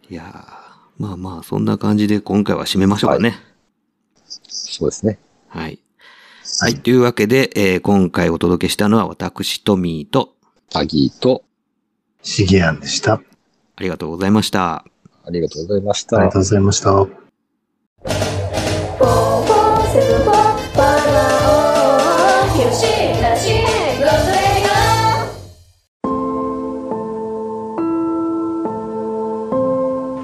[0.09, 0.69] いやー
[1.01, 3.39] まあまあ、そんな感じで今回は締めましょうかね。
[4.47, 5.17] そうですね。
[5.47, 5.79] はい。
[6.59, 6.75] はい。
[6.75, 10.35] というわけで、えー今回お届けしたのは私、トミーと、
[10.69, 11.45] タギーと、
[12.21, 13.13] シゲアンでした。
[13.13, 13.21] あ
[13.77, 14.83] ありがとうございました。
[15.29, 16.17] ありがとうございました。
[16.17, 17.07] ありがとうございました。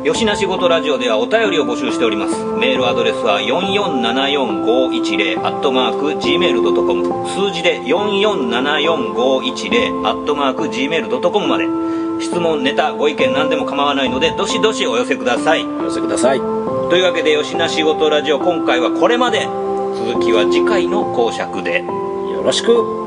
[0.06, 2.36] よしなしごとラジオではお便りを募集しております。
[2.60, 11.66] メールアドレスは4474510アットマーク Gmail.com 数字で4474510アットマーク Gmail.com まで。
[12.24, 15.66] 質問ネタご意見何でも構わないのでどしどしお寄せください。
[15.66, 16.38] お寄せください。
[16.38, 16.46] と
[16.96, 19.48] いうわけでよしなしごとラジオ今回はこれまで。
[20.06, 21.82] 続きは次回の講釈で。
[21.82, 23.05] よろしく